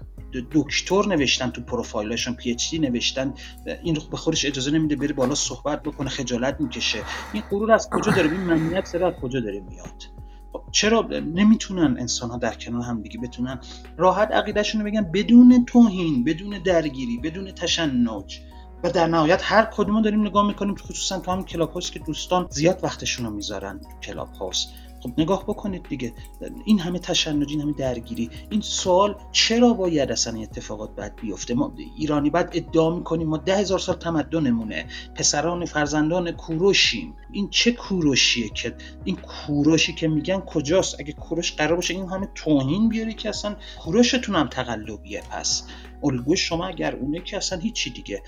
[0.52, 3.34] دکتر نوشتن تو پروفایلشون پی اچ دی نوشتن.
[3.82, 6.98] این به خودش اجازه نمیده بره بالا صحبت بکنه خجالت می‌کشه.
[7.32, 10.02] این غرور از کجا داره؟ این ممنوعیت سر از کجا داره میاد؟
[10.52, 13.60] خب چرا نمی‌تونن انسان ها در کنار هم دیگه بتونن
[13.96, 18.40] راحت عقیدهشون رو بگن؟ بدون توهین بدون درگیری بدون تشنج.
[18.84, 22.80] و در نهایت هر کدوم داریم نگاه می‌کنیم خصوصا تو هم کلاب که دوستان زیاد
[22.82, 24.68] وقتشون رو می‌ذارن کلاب هاست
[25.02, 26.12] خب نگاه بکنید دیگه
[26.64, 31.72] این همه تشنجی این همه درگیری این سوال چرا باید اصلا اتفاقات بد بیفته؟ ما
[31.96, 37.14] ایرانی بعد ادعا می‌کنیم ما ده هزار سال تمدنمونه پسران فرزندان کوروشیم.
[37.32, 38.74] این چه کوروشیه که
[39.04, 43.56] این کوروشی که میگن کجاست؟ اگه کوروش قرار باشه این همه توهین بیاری که اصلا
[43.80, 45.62] کوروشتون هم تقلبیه پس
[46.04, 48.22] الگوی شما اگر اونه که اصلا هیچی دیگه.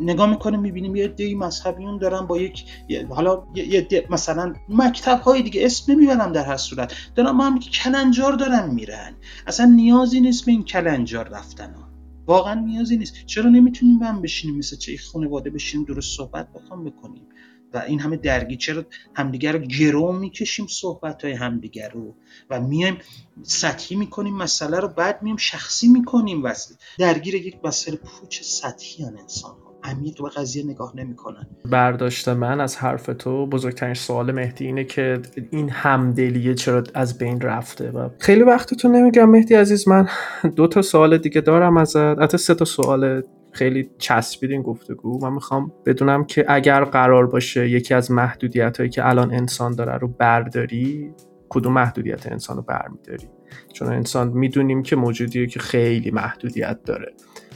[0.00, 2.64] نگاه می‌کنیم می‌بینیم یه دی مذهبیون دارن با یک
[3.08, 6.94] حالا یه مثلا مکتب های دیگه اسم نمی‌برم در هر صورت.
[7.14, 9.14] دارن ما هم کلنجار دارن میرن.
[9.46, 11.88] اصلا نیازی نیست به این کلنجار رفتن ها.
[12.26, 13.26] واقعا نیازی نیست.
[13.26, 17.26] چرا نمی‌تونیم هم بشینیم مثل چه خانواده بشینیم درست صحبت بخوام بکنیم؟
[17.74, 22.16] و این همه درگی چرا همدیگر رو گرو می‌کشیم صحبت های همدیگر رو.
[22.50, 22.98] و میایم
[23.42, 26.44] سطحی می‌کنیم مسئله رو بعد میایم شخصی می‌کنیم.
[26.44, 26.54] و
[26.98, 29.68] درگیر یک مسئله پوچ سطحی هن انسان ها.
[29.84, 31.46] عمیق به قضیه نگاه نمی‌کنن.
[31.70, 37.40] برداشت من از حرف تو بزرگترین سوال مهدی اینه که این همدلیه چرا از بین
[37.40, 40.08] رفته؟ و خیلی وقت تو نمیگم مهدی عزیز من
[40.56, 41.96] دو تا سوال دیگه دارم ازت.
[41.96, 43.22] حتی سه تا سوال
[43.58, 45.18] خیلی چسبید این گفتگو.
[45.22, 49.98] من می‌خوام بدونم که اگر قرار باشه یکی از محدودیت هایی که الان انسان داره
[49.98, 51.10] رو برداری
[51.48, 53.28] کدوم محدودیت انسان رو برمیداری؟
[53.72, 57.12] چون انسان می‌دونیم که موجودیه که خیلی محدودیت داره.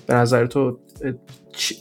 [0.07, 0.79] به نظر تو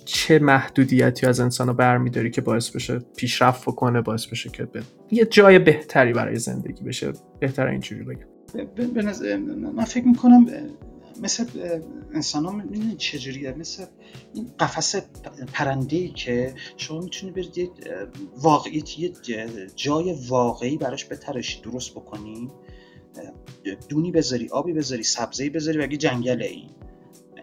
[0.05, 4.81] چه محدودیتی از انسان رو برمیداری که باعث بشه پیشرفت بکنه باعث بشه که به
[5.11, 8.27] یه جای بهتری برای زندگی بشه؟ بهتر اینجوری بگم.
[9.75, 10.45] من فکر می‌کنم
[11.21, 11.45] مثل
[12.13, 13.51] انسان ها می‌دونید چجوریه.
[13.51, 13.85] مثل
[14.33, 14.95] این قفس
[15.53, 17.69] پرنده ای که شما می‌تونی برید یه
[18.37, 19.13] واقعیت یه
[19.75, 22.49] جای واقعی براش بترشی درست بکنی.
[23.89, 26.69] دونی بذاری آبی بذاری سبزی بذاری و جنگل این؟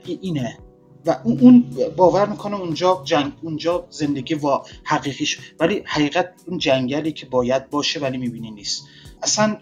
[0.04, 0.58] اینه.
[1.06, 5.38] و اون باور می‌کنه اونجا جنگ اونجا زندگی و حقیقیش.
[5.60, 8.84] ولی حقیقت اون جنگلی که باید باشه ولی می‌بینی نیست.
[9.22, 9.56] اصلا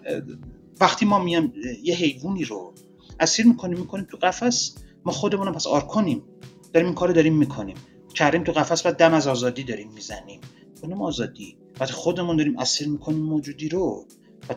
[0.81, 1.53] وقتی ما میام
[1.83, 2.75] یه حیوانی رو
[3.21, 6.23] اسیر می‌کنیم می‌کنیم تو قفس ما خودمون پس آر کنیم.
[6.73, 7.77] داریم این کارو داریم می‌کنیم.
[8.15, 10.41] کردیم تو قفس و دم از آزادی داریم می‌زنیم.
[10.83, 14.07] کنیم آزادی وقتی خودمون داریم اسیر می‌کنیم موجودی رو.
[14.49, 14.55] و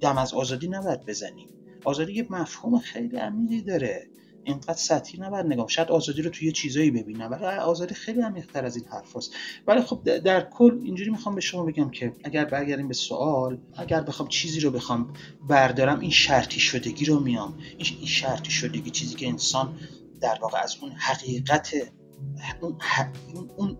[0.00, 1.48] دم از آزادی نباید بزنیم.
[1.84, 4.06] آزادی یه مفهوم خیلی عمیقی داره.
[4.48, 8.64] اینقدر سطحی نباید نگاه شاید آزادی رو توی یه چیزایی ببینم ولی آزادی خیلی عمیق‌تر
[8.64, 9.32] از این حرف هست.
[9.66, 14.00] ولی خب در کل اینجوری می‌خوام به شما بگم که اگر برگردیم به سوال اگر
[14.00, 15.12] بخوام چیزی رو بخوام
[15.48, 17.58] بردارم این شرطی شدگی رو میام.
[17.78, 19.78] این شرطی شدگی چیزی که انسان
[20.20, 21.74] در واقع از اون حقیقت
[22.60, 22.78] اون,
[23.56, 23.78] اون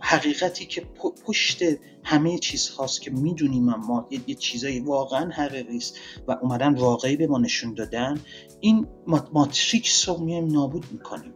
[0.00, 0.80] حقیقتی که
[1.26, 1.62] پشت
[2.04, 7.26] همه چیز خاص که می‌دونیم ما یه چیزایی واقعا حقیقی است و اومدن واقعی به
[7.26, 8.20] ما نشون دادن
[8.60, 8.86] این
[9.32, 11.34] ماتریکس رو میایم نابود می‌کنیم.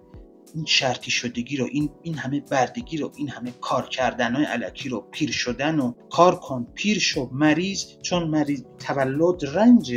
[0.54, 4.88] این شرطی شدگی رو این این همه بردگی رو این همه کار کردن های علکی
[4.88, 9.94] رو پیر شدن و کار کن پیر شو مریض چون مریض تولد رنج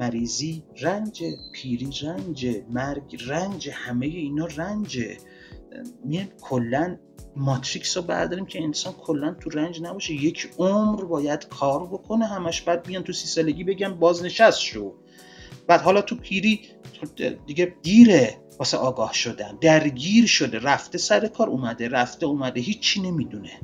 [0.00, 1.22] مریضی رنج
[1.52, 4.98] پیری رنج مرگ رنج همه اینا رنج.
[6.04, 6.98] میان کلا
[7.38, 10.14] ماتریکس رو برداریم که انسان کلا تو رنج نباشه.
[10.14, 14.94] یک عمر باید کار بکنه همش بعد بیان تو سی سالگی بگم بازنشست شو.
[15.66, 16.60] بعد حالا تو پیری
[17.46, 19.58] دیگه دیره واسه آگاه شدن.
[19.60, 23.60] درگیر شده رفته سر کار اومده رفته اومده هیچی نمی‌دونه.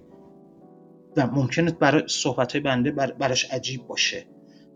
[1.16, 4.26] و ممکنه برای صحبت های بنده براش عجیب باشه.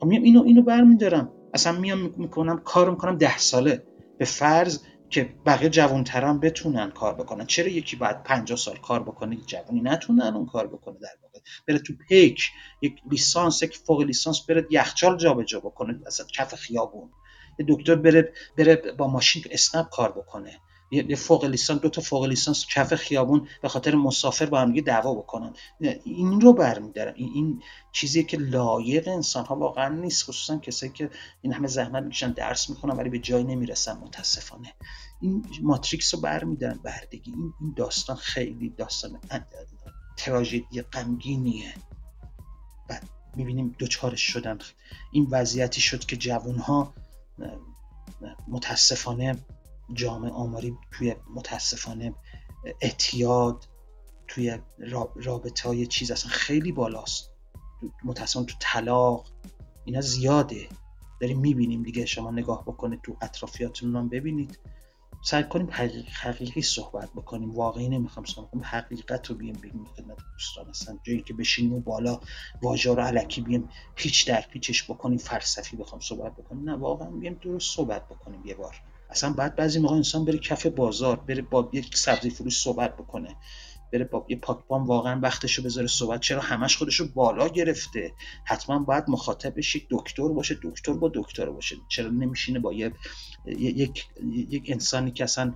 [0.01, 1.33] خب میام اینو اینو برمیدارم.
[1.55, 3.83] اصلا میام می‌کنم کار می‌کنم ده ساله.
[4.19, 4.81] به فرض
[5.11, 7.47] که بقیه جوانتران بتونن کار بکنن.
[7.47, 11.39] چرا یکی باید 50 سال کار بکنه؟ جوانی نتونن اون کار بکنه در واقع.
[11.69, 12.43] بره تو پیک
[12.83, 17.11] یک لیسانس یک فوق لیسانس بره یخچال جابجا بکنه اصلا کف خیابون.
[17.59, 20.61] یه دکتر بره بره با ماشین اسنپ کار بکنه.
[20.91, 25.15] یه فوق لیسانس دو تا فوق لیسانس کف خیابون به خاطر مسافر با هم دعوا
[25.15, 25.53] بکنن.
[26.05, 27.13] این رو برمیدارن.
[27.17, 27.63] این, این
[27.93, 31.11] چیزی که لایق انسان ها واقعا نیست خصوصا کسایی که
[31.43, 33.97] این همه زحمت می‌کشن درس می‌کنن ولی به جایی نمی‌رسن.
[33.97, 34.75] متاسفانه.
[35.21, 39.19] این ماتریکس رو برمیدارن بردگی این, این داستان خیلی داستان
[40.17, 41.75] تراژدی غمگینیه.
[42.91, 43.01] و
[43.37, 44.59] می‌بینیم دوچارش شدن.
[45.13, 46.95] این وضعیتی شد که جوان ها
[48.49, 49.37] متاسفانه
[49.93, 52.15] جامعه آماری توی متاسفانه
[52.81, 53.69] اعتیاد
[54.29, 54.59] توی
[55.17, 57.31] رابطه های چیز اصلا خیلی بالاست.
[58.05, 59.27] متاسفانه تو طلاق
[59.85, 60.69] اینا زیاده.
[61.21, 64.59] داریم می‌بینیم دیگه شما نگاه بکنید تو اطرافیاتون هم ببینید.
[65.23, 65.69] سعی کنیم
[66.13, 67.51] حقیقی صحبت بکنیم.
[67.51, 70.69] واقعی نمی‌خوام صحبت کنیم حقیقت رو بیم بگیم خدمت دوستان.
[70.69, 72.21] اصلا جایی که بشینیم و بالا
[72.63, 76.71] واژه رو علکی بیم هیچ در پیچش بکنیم فلسفی بخوام صحبت بکنیم.
[76.71, 78.83] نه واقعا بیم درست صحبت بکنیم یه بار.
[79.11, 83.37] اصلا بعد بعضی موقع انسان بره کف بازار بره با یک سبزی فروش صحبت بکنه.
[83.93, 88.13] بره با یه پاکبان واقعا وقتشو بذاره صحبت چرا همش خودشو بالا گرفته؟
[88.45, 91.77] حتما باید مخاطبش یک دکتر باشه دکتر با دکتر باشه.
[91.89, 92.93] چرا نمیشینه با یه
[93.47, 95.55] یک یک انسانی که اصلا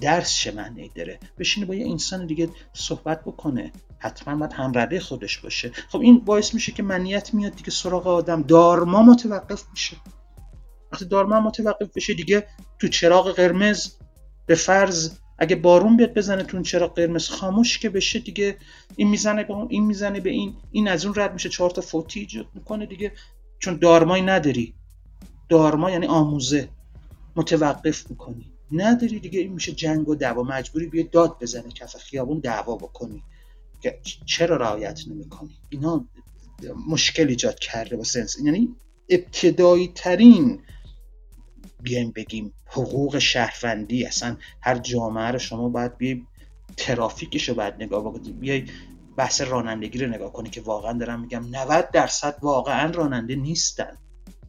[0.00, 3.72] درس چه معنی داره؟ بشینه با یه انسان دیگه صحبت بکنه.
[3.98, 5.72] حتما باید همرده خودش باشه.
[5.88, 8.42] خب این باعث میشه که منیت میاد دیگه سراغ آدم.
[8.42, 9.96] دارما متوقف میشه.
[10.92, 12.46] وقتی دارما متوقف بشه دیگه
[12.78, 13.92] تو چراغ قرمز
[14.46, 18.56] به فرض اگه بارون بیاد بزنه تو چراغ قرمز خاموش که بشه دیگه.
[18.96, 21.48] این می‌زنه به اون این می‌زنه به این این از اون رد میشه.
[21.48, 23.12] چهار تا فوتی ایجاد می‌کنه دیگه.
[23.58, 24.74] چون دارمایی نداری.
[25.48, 26.68] دارما یعنی آموزه.
[27.36, 28.52] متوقف می‌کنی.
[28.72, 29.40] نداری دیگه.
[29.40, 30.42] این میشه جنگ و دعوا.
[30.42, 31.68] مجبوری بیاد داد بزنه.
[31.68, 33.22] کف خیابون دعوا بکنی.
[33.82, 36.04] که چرا رعایت نمی‌کنی؟ اینا
[36.88, 38.36] مشکل ایجاد کرده با سنس.
[38.44, 38.68] یعنی
[39.08, 40.62] ابتدایی ترین
[41.82, 46.26] بیایم بگیم حقوق شهروندی اصلا هر جامعه رو شما باید بیای
[46.76, 48.64] ترافیکش رو باید نگاه بکنید بیای
[49.16, 53.98] بحث رانندگی رو نگاه کنی که واقعا دارم میگم 90 درصد واقعا راننده نیستن.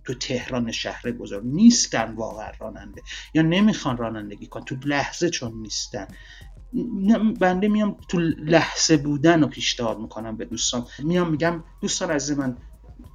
[0.04, 3.02] تو تهران شهر بزرگ نیستن واقعا راننده.
[3.34, 6.08] یا نمی‌خوان رانندگی کن تو لحظه چون نیستن.
[7.40, 10.88] بنده میام تو لحظه بودن رو پیشنهاد می‌کنم به دوستان.
[11.00, 12.58] میام میگم دوستان از من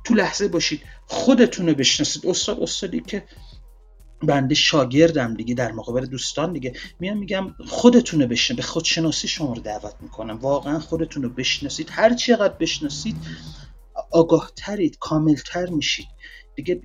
[0.05, 2.27] تو لحظه باشید خودتون رو بشناسید.
[2.27, 3.25] استاد استادی که
[4.27, 6.73] بنده شاگردم دیگه در مقابل دوستان دیگه.
[7.01, 10.39] میام میگم خودتون رو بشناسید به خودشناسی شما رو دعوت می‌کنم.
[10.39, 11.89] واقعا خودتون رو بشناسید.
[11.91, 13.17] هر چقدر بشناسید
[14.11, 16.07] آگاهترید کاملتر میشید.
[16.57, 16.81] دیگه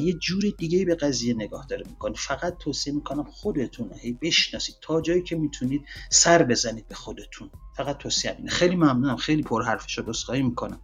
[0.00, 4.74] یه جور دیگه به قضیه نگاه داره می‌کنه فقط توصیه می‌کنم خودتون هی بشناسید.
[4.82, 7.50] تا جایی که می‌تونید سر بزنید به خودتون.
[7.76, 8.50] فقط توصیه اینه.
[8.50, 9.16] خیلی ممنونم.
[9.16, 10.80] خیلی پر حرف شد خواهی می‌کنم.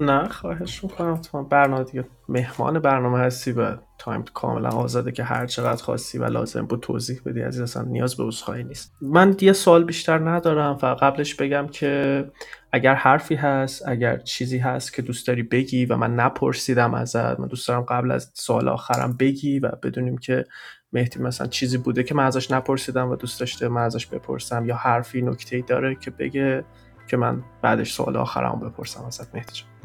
[0.00, 1.16] نه خواهش می‌کنم.
[1.16, 6.24] تو برنامه دیگه مهمان برنامه هستی و تایم کاملا آزاده که هر چقدر خواستی و
[6.24, 8.92] لازم بود توضیح بدی عزیز اصلا نیاز به عذرخواهی نیست.
[9.02, 10.76] من یه سال بیشتر ندارم.
[10.76, 12.24] فقط قبلش بگم که
[12.72, 17.46] اگر حرفی هست اگر چیزی هست که دوست داری بگی و من نپرسیدم ازت من
[17.46, 20.44] دوست دارم قبل از سوال آخرم بگی و بدونیم که
[20.92, 24.76] مهدی مثلا چیزی بوده که من ازش نپرسیدم و دوست داشته من ازش بپرسم یا
[24.76, 26.64] حرفی نکته داره که بگه
[27.08, 29.34] که من بعدش سوال آخرم بپرسم ازت.
[29.34, 29.79] مهدی جان.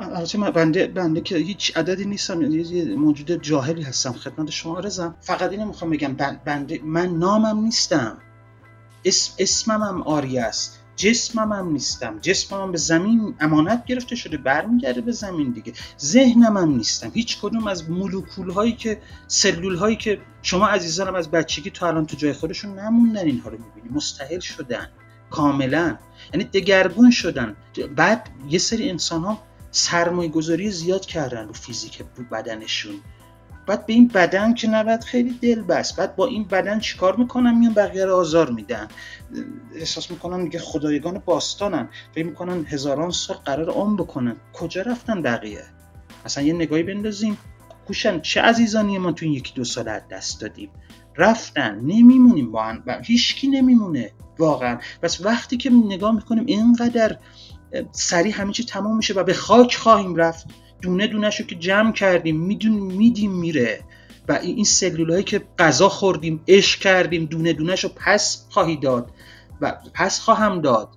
[0.00, 4.80] البته من بنده بنده که هیچ عددی نیستم یعنی یه موجود جاهلی هستم خدمت شما.
[4.80, 8.18] رزم فقط اینو می‌خوام بگم بنده من نامم نیستم.
[9.04, 10.76] اسم اسمم هم آری است.
[10.96, 12.18] جسمم هم نیستم.
[12.18, 15.72] جسمم هم به زمین امانت گرفته شده برمیگرده به زمین دیگه.
[16.00, 17.10] ذهنم هم نیستم.
[17.14, 22.06] هیچ کدوم از مولکول هایی که سلول هایی که شما عزیزانم از بچگی تا الان
[22.06, 23.96] تو جای خودشون نموندن اینها رو می‌بینی.
[23.96, 24.88] مستحل شدن.
[25.30, 25.98] کاملا.
[26.34, 27.56] یعنی دگرگون شدن.
[27.96, 32.02] بعد یه سری انسان ها سرمایه گذاری زیاد کردن رو فیزیک
[32.32, 32.94] بدنشون.
[33.66, 35.96] بعد به این بدن که نباید خیلی دل بست.
[35.96, 38.88] بعد با این بدن چیکار می‌کنن؟ میان بقیه رو آزار میدن.
[39.74, 41.88] احساس می‌کنن دیگه خدایگان باستانن.
[42.14, 44.36] فکر می‌کنن هزاران سال قرار عمر بکنن.
[44.52, 45.64] کجا رفتن بقیه؟
[46.24, 47.38] مثلا یه نگاهی بندازیم.
[47.86, 50.70] کوشن چه عزیزانی ما تو این یکی دو سال از دست دادیم؟
[51.16, 51.80] رفتن.
[51.80, 52.52] نمیمونیم.
[52.52, 54.12] با هم هیچکی نمیمونه.
[54.38, 54.78] واقعا.
[55.02, 57.18] بس وقتی که نگاه می‌کنیم اینقدر
[57.92, 60.46] سریع همه چی تمام میشه و به خاک خواهیم رفت.
[60.82, 63.80] دونه دونه شو که جمع کردیم میدون میدیم میره.
[64.28, 69.10] و این سلول هایی که غذا خوردیم اش کردیم دونه دونه شو پس خواهی داد.
[69.60, 70.88] و پس خواهم داد.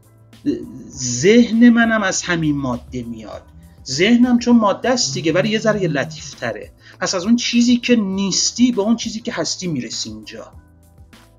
[0.90, 3.42] ذهن منم از همین ماده میاد.
[3.88, 7.96] ذهنم چون ماده است دیگه ولی یه ذره لطیف تره پس از اون چیزی که
[7.96, 10.52] نیستی به اون چیزی که هستی می‌رسی اینجا.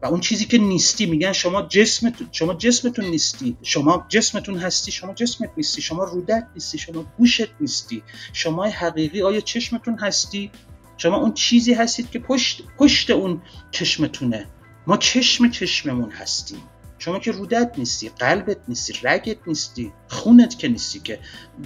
[0.04, 3.56] و اون چیزی که نیستی میگن شما جسمتون شما جسمتون نیستی.
[3.62, 5.82] شما جسمتون هستی شما جسمت نیستی.
[5.82, 8.02] شما رودت نیستی شما گوشت نیستی.
[8.32, 10.50] شما حقیقی آیا چشمتون هستی؟
[10.96, 14.46] شما اون چیزی هستید که پشت پشت اون چشمتونه.
[14.86, 16.62] ما چشم چشممون هستیم.
[17.04, 21.18] شما که رودت نیستی قلبت نیستی رگت نیستی خونت که نیستی که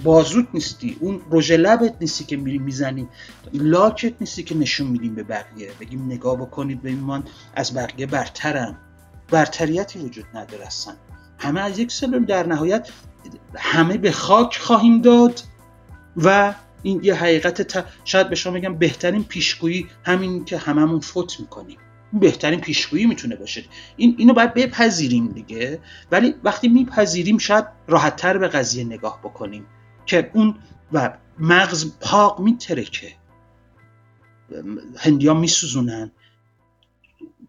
[0.03, 3.07] بازوت نیستی اون رژ لبت نیستی که میری می‌زنی
[3.53, 5.71] لاکت نیستی که نشون میدیم به بقیه.
[5.79, 7.23] بگیم نگاه بکنید به من
[7.55, 8.77] از بقیه برترم.
[9.31, 10.93] برتریتی وجود نداره اصلا.
[11.37, 12.89] همه از یک سلول در نهایت
[13.55, 15.41] همه به خاک خواهیم داد
[16.17, 21.77] و این یه حقیقت شاید به شما بگم بهترین پیشگویی همین که هممون فوت می‌کنیم.
[22.13, 23.65] بهترین پیشگویی می‌تونه باشه.
[23.97, 25.79] این اینو باید بپذیریم دیگه.
[26.11, 29.65] ولی وقتی میپذیریم شاید راحتتر به قضیه نگاه بکنیم
[30.05, 30.55] که اون
[30.93, 33.15] و مغز پاق میترکه.
[34.97, 36.11] هندیا میسوزونن.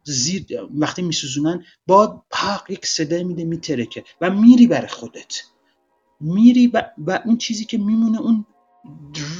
[0.04, 5.42] زیر وقتی میسوزونن با پاق یک صدای میده میترکه و میری بر خودت.
[6.20, 8.46] میری و, و اون چیزی که میمونه اون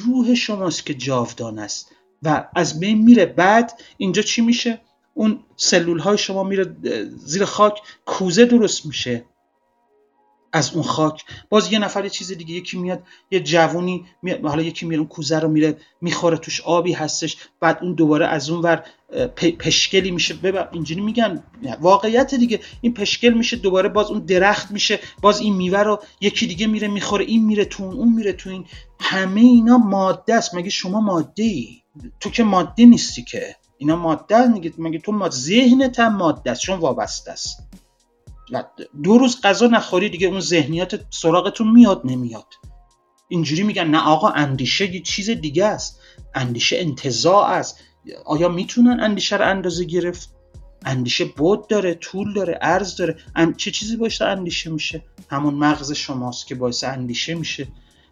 [0.04, 1.92] روح شماست که جاودان است.
[2.22, 3.26] و از بین میره.
[3.26, 4.80] بعد اینجا چی میشه؟
[5.14, 6.76] اون سلول های شما میره
[7.16, 9.24] زیر خاک کوزه درست میشه
[10.52, 11.24] از اون خاک.
[11.48, 15.08] باز یه نفر یه چیز دیگه یکی میاد یه جوونی میاد حالا یکی میره اون
[15.08, 18.84] کوزه رو میره می‌خوره توش آبی هستش بعد اون دوباره از اون ور
[19.36, 20.34] پشکلی میشه.
[20.34, 21.42] ببر اینجوری میگن
[21.80, 22.60] واقعیت دیگه.
[22.80, 26.88] این پشکل میشه دوباره باز اون درخت میشه باز این میوه رو یکی دیگه میره
[26.88, 28.64] می‌خوره این میره تو اون اون میره تو این.
[29.00, 30.54] همه اینا ماده است.
[30.54, 31.82] مگه شما ماده ای
[32.20, 33.56] تو که ماده نیستی که.
[33.80, 37.58] اینا ماده میگه مگه تو ما ذهنت هم ماده است چون وابسته است.
[39.02, 42.46] دو روز غذا نخوری دیگه اون ذهنیت سراغتون میاد نمیاد.
[43.28, 46.00] اینجوری میگن نه آقا اندیشه یه چیز دیگه است.
[46.34, 47.78] اندیشه انتظاع است.
[48.24, 50.30] آیا می‌تونن اندیشه رو اندازه گرفت؟
[50.84, 53.16] اندیشه بود داره طول داره عرض داره.
[53.56, 57.68] چه چیزی باشه اندیشه میشه؟ همون مغز شماست که باعث اندیشه میشه.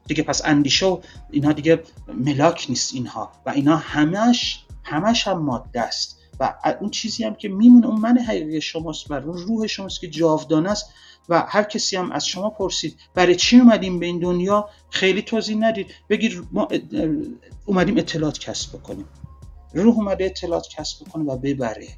[0.07, 1.01] دیگه پس اندیشه و
[1.31, 1.83] اینها دیگه
[2.15, 3.33] ملاک نیست اینها.
[3.47, 6.19] و اینا همش همش هم ماده است.
[6.41, 10.09] و اون چیزی هم که میمونه اون من حقیقی شماست و اون روح شماست که
[10.09, 10.91] جاودانه است.
[11.29, 15.57] و هر کسی هم از شما پرسید برای چی اومدیم به این دنیا؟ خیلی توضیح
[15.57, 15.87] ندید.
[16.09, 16.69] بگید ما
[17.67, 19.09] اومدیم اطلاعات کسب بکنیم.
[19.75, 21.89] روح اومده اطلاعات کسب بکنه و ببره.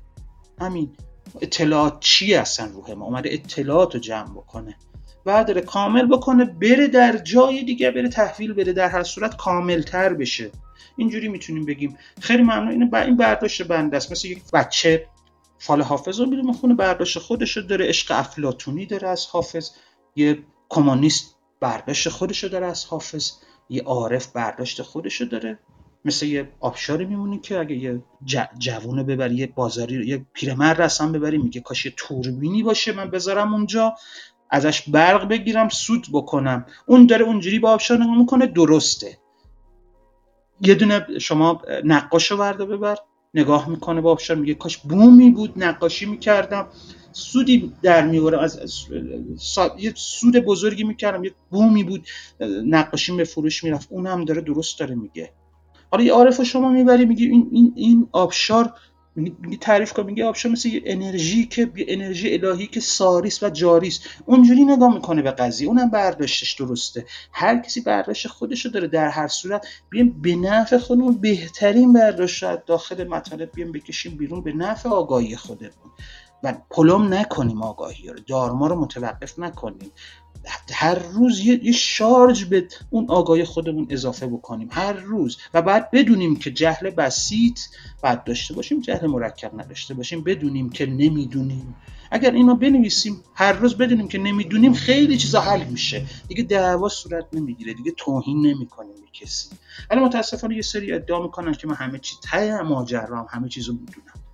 [0.60, 0.96] همین.
[1.40, 4.76] اطلاعات چی اصلا روح ما؟ اومده اطلاعات رو جمع بکنه.
[5.24, 10.14] بعد داره کامل بکنه بره در جای دیگه بره تحویل بده در هر صورت کاملتر
[10.14, 10.50] بشه.
[11.00, 11.98] اینجوری می‌تونیم بگیم.
[12.20, 12.94] خیلی ممنون.
[12.94, 14.12] این برداشت بنده است.
[14.12, 15.06] مثل یک بچه
[15.58, 17.86] فال حافظ رو میره می‌خونه برداشت خودش رو داره.
[17.88, 19.70] عشق افلاتونی داره از حافظ.
[20.16, 20.38] یه
[20.68, 23.30] کمونیست برداشت خودش رو داره از حافظ.
[23.68, 25.58] یه عارف برداشت خودش رو داره.
[26.04, 28.02] مثل یه آبشاری میمونی که اگه یه
[28.58, 33.54] جوون ببری یه بازاری یه پیرمرد رسم ببری میگه کاش یه توربینی باشه من بذارم
[33.54, 33.94] اونجا.
[34.50, 36.66] ازش برق بگیرم سود بکنم.
[36.86, 39.18] اون داره اونجوری با آبشار نگاه می‌کنه درسته.
[40.60, 42.96] یه دونه شما نقاش رو برده ببر
[43.34, 46.66] نگاه می‌کنه با آبشار میگه کاش بومی بود نقاشی می‌کردم.
[47.12, 48.86] سودی در میورم از
[49.78, 52.06] یه سود بزرگی می‌کردم یه بومی بود
[52.64, 53.88] نقاشی به فروش می‌رفت.
[53.92, 55.32] اون هم داره درست داره میگه.
[55.90, 58.72] حالا یه عارف شما می‌بری میگی این, این, این آبشار
[59.16, 64.00] میگه تعریف کن میگه آبشار مثل یه انرژی که انرژی الهی که ساریس و جاریس
[64.26, 65.68] اونجوری نگاه می‌کنه به قضیه.
[65.68, 67.06] اونم برداشتش درسته.
[67.32, 69.66] هر کسی برداشت خودشو داره در هر صورت.
[69.90, 75.92] بیایم به نفع خودمون بهترین برداشت داخل مطالب بیایم بکشیم بیرون به نفع آگاهی خودمون.
[76.42, 79.90] و پلم نکنیم آگاهی رو دارما رو متوقف نکنیم.
[80.72, 85.38] هر روز یه, شارژ به اون آگاهی خودمون اضافه بکنیم هر روز.
[85.54, 87.60] و بعد بدونیم که جهل بسیط
[88.02, 90.24] بعد داشته باشیم جهل مرکب نداشته باشیم.
[90.24, 91.74] بدونیم که نمی‌دونیم.
[92.10, 96.06] اگر اینو بنویسیم هر روز بدونیم که نمی‌دونیم خیلی چیزا حل میشه.
[96.28, 99.48] دیگه دعوا صورت نمی‌گیره دیگه توهین نمی‌کنیم به کسی.
[99.90, 104.29] ولی متاسفانه یه سری ادعا می‌کنن که من همه چی ته ماجرام همه چیزو می‌دونم.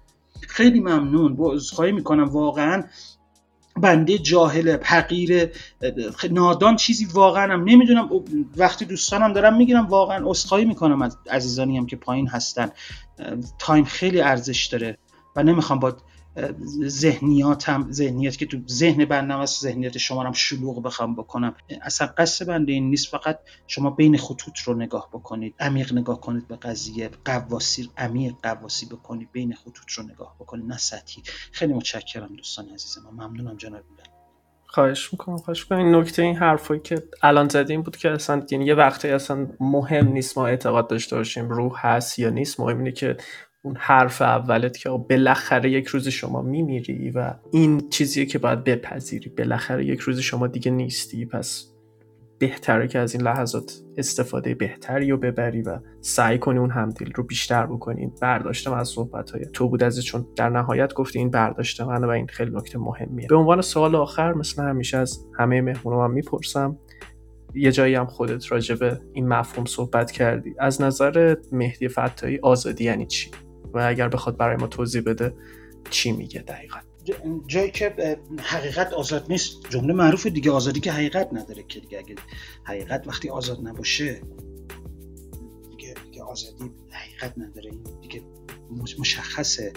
[0.49, 1.37] خیلی ممنون.
[1.37, 2.25] با عذرخواهی می‌کنم.
[2.25, 2.85] واقعا
[3.77, 5.51] بنده جاهل حقیر
[6.31, 8.09] نادان چیزی واقعا هم نمی‌دونم.
[8.57, 12.69] وقتی دوستانم دارم می‌گیرم واقعا عذرخواهی می‌کنم از عزیزانی هم که پایین هستن.
[13.59, 14.99] تایم خیلی ارزش داره
[15.37, 15.97] و نمی‌خوام با
[16.87, 21.55] ذهنیاتم ذهنیت که تو ذهن بندم از ذهنیت شما هم شلوغ بخوام بکنم.
[21.83, 26.49] اصلا قصد بنده این نیست فقط شما بین خطوط رو نگاه بکنید عمیق نگاه کنید
[26.49, 31.23] به قضیه قواسی عمیق قواسی بکنید بین خطوط رو نگاه بکنید نه سطحی.
[31.53, 33.83] خیلی متشکرم دوستان عزیز ما ممنونم جناب
[34.69, 35.79] خواهش می‌کنم خواهش می‌کنم.
[35.79, 40.09] این نکته این حرفایی که الان زدیم بود که اصلا یعنی یه وقتی اصلا مهم
[40.09, 42.61] نیست ما اعتقاد داشته باشیم روح هست یا نیست.
[42.61, 43.17] مهم اینه که
[43.67, 49.31] اون حرف اولت که بالاخره یک روز شما میمیری و این چیزیه که باید بپذیری.
[49.31, 51.27] بالاخره یک روز شما دیگه نیستی.
[51.27, 51.73] پس
[52.39, 57.25] بهتره که از این لحظات استفاده بهتری رو ببری و سعی کنی اون همدل رو
[57.25, 58.13] بیشتر بکنی.
[58.23, 62.09] برداشتم از صحبت های تو بود از چون در نهایت گفتی این برداشت من و
[62.09, 63.27] این خیلی نکته مهمیه.
[63.29, 66.79] به عنوان سوال آخر مثل همیشه از همه مهمونم هم می‌پرسم
[67.55, 70.55] یه جایی هم خودت راجع به این مفهوم صحبت کردی.
[70.59, 73.31] از نظر مهدی فتایی آزادی یعنی چی؟
[73.77, 75.35] و اگر بخواد برای ما توضیح بده
[75.91, 76.79] چی میگه دقیقا؟
[77.47, 82.15] جایی که حقیقت آزاد نیست جمله معروف دیگه آزادی که حقیقت نداره که دیگه اگه
[82.65, 84.23] حقیقت وقتی آزاد نباشه
[85.71, 87.71] دیگه, دیگه آزادی حقیقت نداره
[88.03, 88.23] دیگه
[88.99, 89.73] مشخصه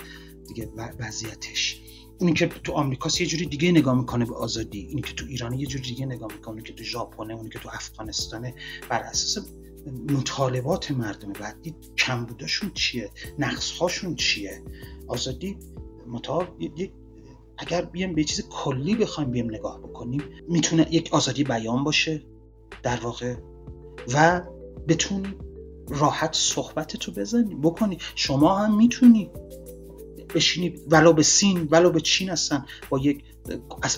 [0.48, 0.70] دیگه
[1.00, 1.82] وضعیتش.
[2.20, 5.54] اونی که تو آمریکا یه جوری دیگه نگاه می‌کنه به آزادی اینی که تو ایران
[5.54, 8.54] یه جوری دیگه نگاه می‌کنه که تو ژاپن اونی که تو افغانستان
[8.90, 9.46] بر اساس
[10.10, 13.10] مطالبات مردم بعد دید کمبوداشون چیه؟
[13.40, 14.64] نقصهاشون چیه؟
[15.08, 15.58] آزادی
[16.08, 16.48] مطال
[17.58, 22.24] اگر بیایم به چیز کلی بخوایم بیایم نگاه بکنیم می‌تونه یک آزادی بیان باشه
[22.84, 23.36] در واقع
[24.14, 24.42] و
[24.88, 25.36] بتونی
[25.90, 27.98] راحت صحبت تو بزنی بکنی.
[28.16, 29.32] شما هم می‌تونی
[30.36, 33.24] بشینی ولو به سین ولو به چین هستن با یک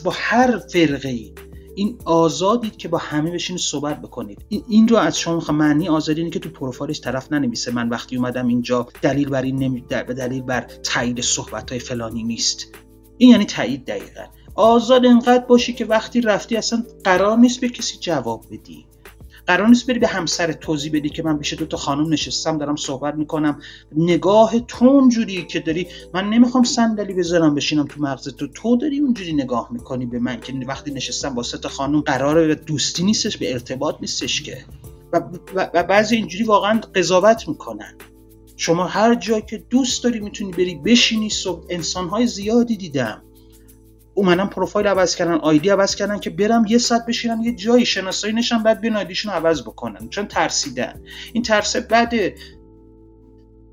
[0.04, 1.34] با هر فرقه ای
[1.76, 4.46] این آزادید که با همه بشین صحبت بکنید.
[4.50, 5.58] این, این رو از شما می‌خوام.
[5.58, 7.72] معنی آزادی اینه که تو پروفایلش طرف ننویسه.
[7.72, 9.82] من وقتی اومدم اینجا دلیل بر این نمی...
[9.82, 12.68] دلیل بر تایید صحبت های فلانی نیست.
[13.18, 14.24] این یعنی تایید دقیقا.
[14.56, 18.86] آزاد انقدر باشی که وقتی رفتی اصلا قرار نیست به کسی جواب بدی.
[19.48, 22.76] قرار نیست بری به همسر توضیح بدی که من پیش دو تا خانم نشستم دارم
[22.76, 23.62] صحبت می‌کنم.
[23.98, 28.48] نگاه تو اونجوری که داری من نمی‌خوام صندلی بذارم بشینم تو مغز تو.
[28.48, 32.54] تو داری اونجوری نگاه می‌کنی به من که وقتی نشستم با سه تا خانم قرار
[32.54, 34.66] دوستی نیستش به ارتباط نیستش که.
[35.14, 35.22] و,
[35.56, 37.98] و بعضی اینجوری واقعا قضاوت می‌کنن.
[38.58, 41.66] شما هر جایی که دوست داری می‌تونی بری بشینی صبح.
[41.70, 43.24] انسانهای زیادی دیدم.
[44.14, 48.34] اومدن پروفایل عوض کردن آیدی عوض کردن که برم یه ساعت بشینم یه جایی شناسایی
[48.34, 50.10] نشم بعد بیان آیدیشون عوض بکنن.
[50.10, 51.02] چون ترسیدن.
[51.34, 52.36] این ترس بده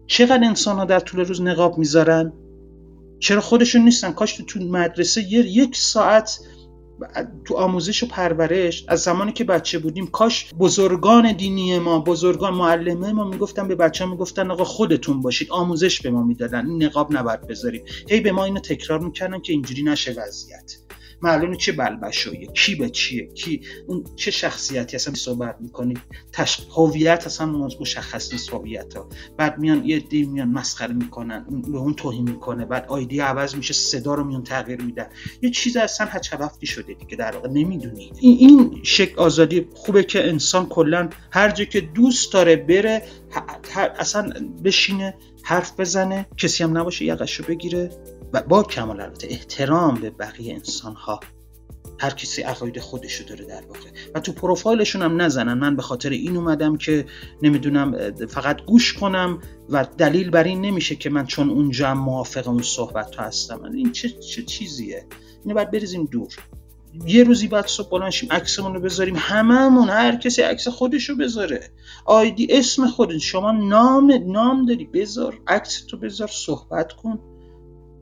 [0.07, 2.33] چقدر انسان ها در طول روز نقاب می‌ذارن؟
[3.19, 6.41] چرا خودشون نیستن؟ کاش تو مدرسه یه یک ساعت
[7.45, 13.13] تو آموزش و پرورش از زمانی که بچه بودیم کاش بزرگان دینی ما بزرگان معلمه
[13.13, 17.17] ما می‌گفتن به بچه ها می‌گفتن آقا خودتون باشید آموزش به ما می‌دادن این نقاب
[17.17, 20.77] نباید بذارید هی به ما اینو تکرار می‌کردن که اینجوری نشه وضعیت.
[21.23, 25.99] معلومه چه بلبشویه کی به چیه کی اون چه شخصیتی اصلا صحبت می‌کنید
[26.33, 26.61] تش...
[26.77, 27.47] هویت اصلا
[27.81, 32.65] مشخص نیست هویت ها بعد میان یه دی میان مسخره می‌کنن به اون توهین می‌کنه
[32.65, 35.07] بعد آیدی عوض میشه صدا رو میان تغییر میدن.
[35.43, 38.13] یه چیز اصلا هچرفتی شده دیگه در واقع نمی‌دونی.
[38.21, 43.03] این این شک آزادی خوبه که انسان کلا هر جا که دوست داره بره
[43.99, 44.33] اصلا
[44.65, 47.91] بشینه حرف بزنه کسی هم نباشه یقشو بگیره.
[48.33, 51.21] و با کمال البته احترام به بقیه انسان ها
[52.01, 53.91] هر کسی عقاید خودشو داره در واقع.
[54.15, 55.55] و تو پروفایلشون هم نزنن.
[55.55, 57.07] من به خاطر این اومدم که
[57.43, 62.49] نمی‌دونم فقط گوش کنم و دلیل بر این نمیشه که من چون اونجا هم موافق
[62.49, 65.07] اون صحبت ها هستم این چه, چه چیزیه؟
[65.45, 66.29] اینو باید بریزیم دور.
[67.07, 69.15] یه روزی بعد صبح بلند شیم عکسمون رو بذاریم.
[69.19, 71.71] هممون هر کسی عکس خودش رو بذاره.
[72.05, 73.19] آیدی اسم خودت.
[73.19, 74.85] شما نام نام داری.
[74.85, 77.19] بذار عکس تو بذار صحبت کن.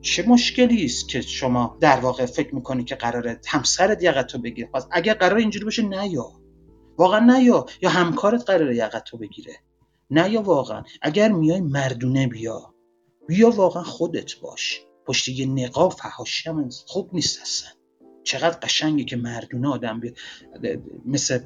[0.01, 4.87] چه مشکلی است که شما در واقع فکر می‌کنی که قراره همسرت یقتو بگیره؟ پس
[4.91, 6.31] اگر قرار اینجوری باشه نیا
[6.97, 7.89] واقعا نیا یا.
[7.89, 9.53] همکارت قراره یقتو بگیره.
[10.09, 10.83] نیا واقعا.
[11.01, 12.73] اگر میای مردونه بیا.
[13.27, 14.81] بیا واقعا خودت باش.
[15.05, 17.69] پشت یه نقاب فحاشی هم خوب نیست اصلا.
[18.23, 20.11] چقدر قشنگه که مردونه آدم بیا
[21.05, 21.39] مثل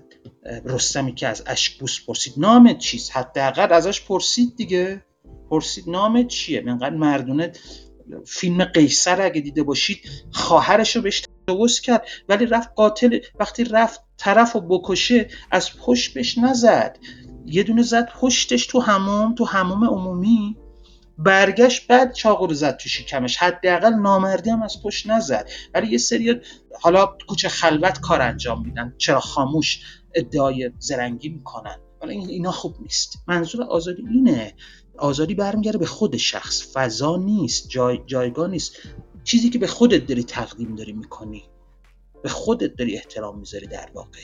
[0.66, 5.06] رستمی که از اشکبوس پرسید نامت چیست؟ حداقل ازش پرسید دیگه.
[5.50, 7.52] پرسید نامت چیه؟ منقدر مردونه
[8.26, 10.00] فیلم قیصر اگه دیده باشید
[10.32, 16.14] خواهرش رو بهش تجاوز کرد ولی رفت قاتل وقتی رفت طرف رو بکشه از پشت
[16.14, 16.98] بهش نزد.
[17.46, 20.58] یه دونه زد پشتش تو هموم تو هموم عمومی.
[21.18, 23.38] برگشت بعد چاقو رو زد تو شکمش.
[23.38, 25.50] حداقل نامردی هم از پشت نزد.
[25.74, 26.42] ولی یه سری
[26.82, 28.94] حالا کوچه خلوت کار انجام میدن.
[28.98, 29.80] چرا خاموش
[30.16, 31.78] ادعای زرنگی می‌کنن.
[32.02, 33.18] ولی اینا خوب نیست.
[33.28, 34.54] منظور آزادی اینه.
[34.98, 36.74] آزادی برمیگرده به خود شخص.
[36.74, 38.76] فضا نیست جای، جایگاه نیست.
[39.24, 41.44] چیزی که به خودت داری تقدیم داری می‌کنی
[42.24, 44.20] به خودت داری احترام می‌ذاری در واقع.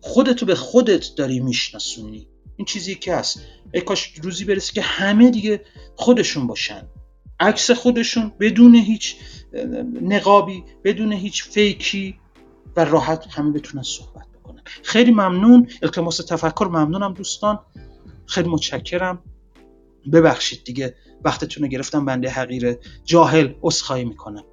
[0.00, 2.28] خودتو به خودت داری میشناسونی.
[2.56, 3.40] این چیزی که هست.
[3.74, 5.64] ای کاش روزی برسه که همه دیگه
[5.96, 6.88] خودشون باشن.
[7.40, 9.16] عکس خودشون بدون هیچ
[10.02, 12.18] نقابی بدون هیچ فیکی
[12.76, 14.62] و راحت همه بتونن صحبت بکنن.
[14.82, 15.68] خیلی ممنون.
[15.82, 17.58] التماس تفکر ممنونم دوستان.
[18.26, 19.22] خیلی متشکرم.
[20.12, 20.94] ببخشید دیگه
[21.24, 24.44] وقتتون رو گرفتم بنده حقیر جاهل اسخایی می‌کنم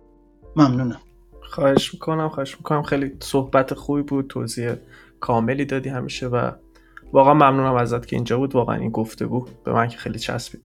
[0.56, 1.02] ممنونم.
[1.42, 2.84] خواهش می‌کنم خواهش می‌کنم.
[2.84, 4.74] خیلی صحبت خوبی بود توضیح
[5.20, 6.52] کاملی دادی همیشه و
[7.14, 8.56] واقعا ممنونم ازت که اینجا بود.
[8.56, 10.62] واقعا این گفته بود به من که خیلی چسبید.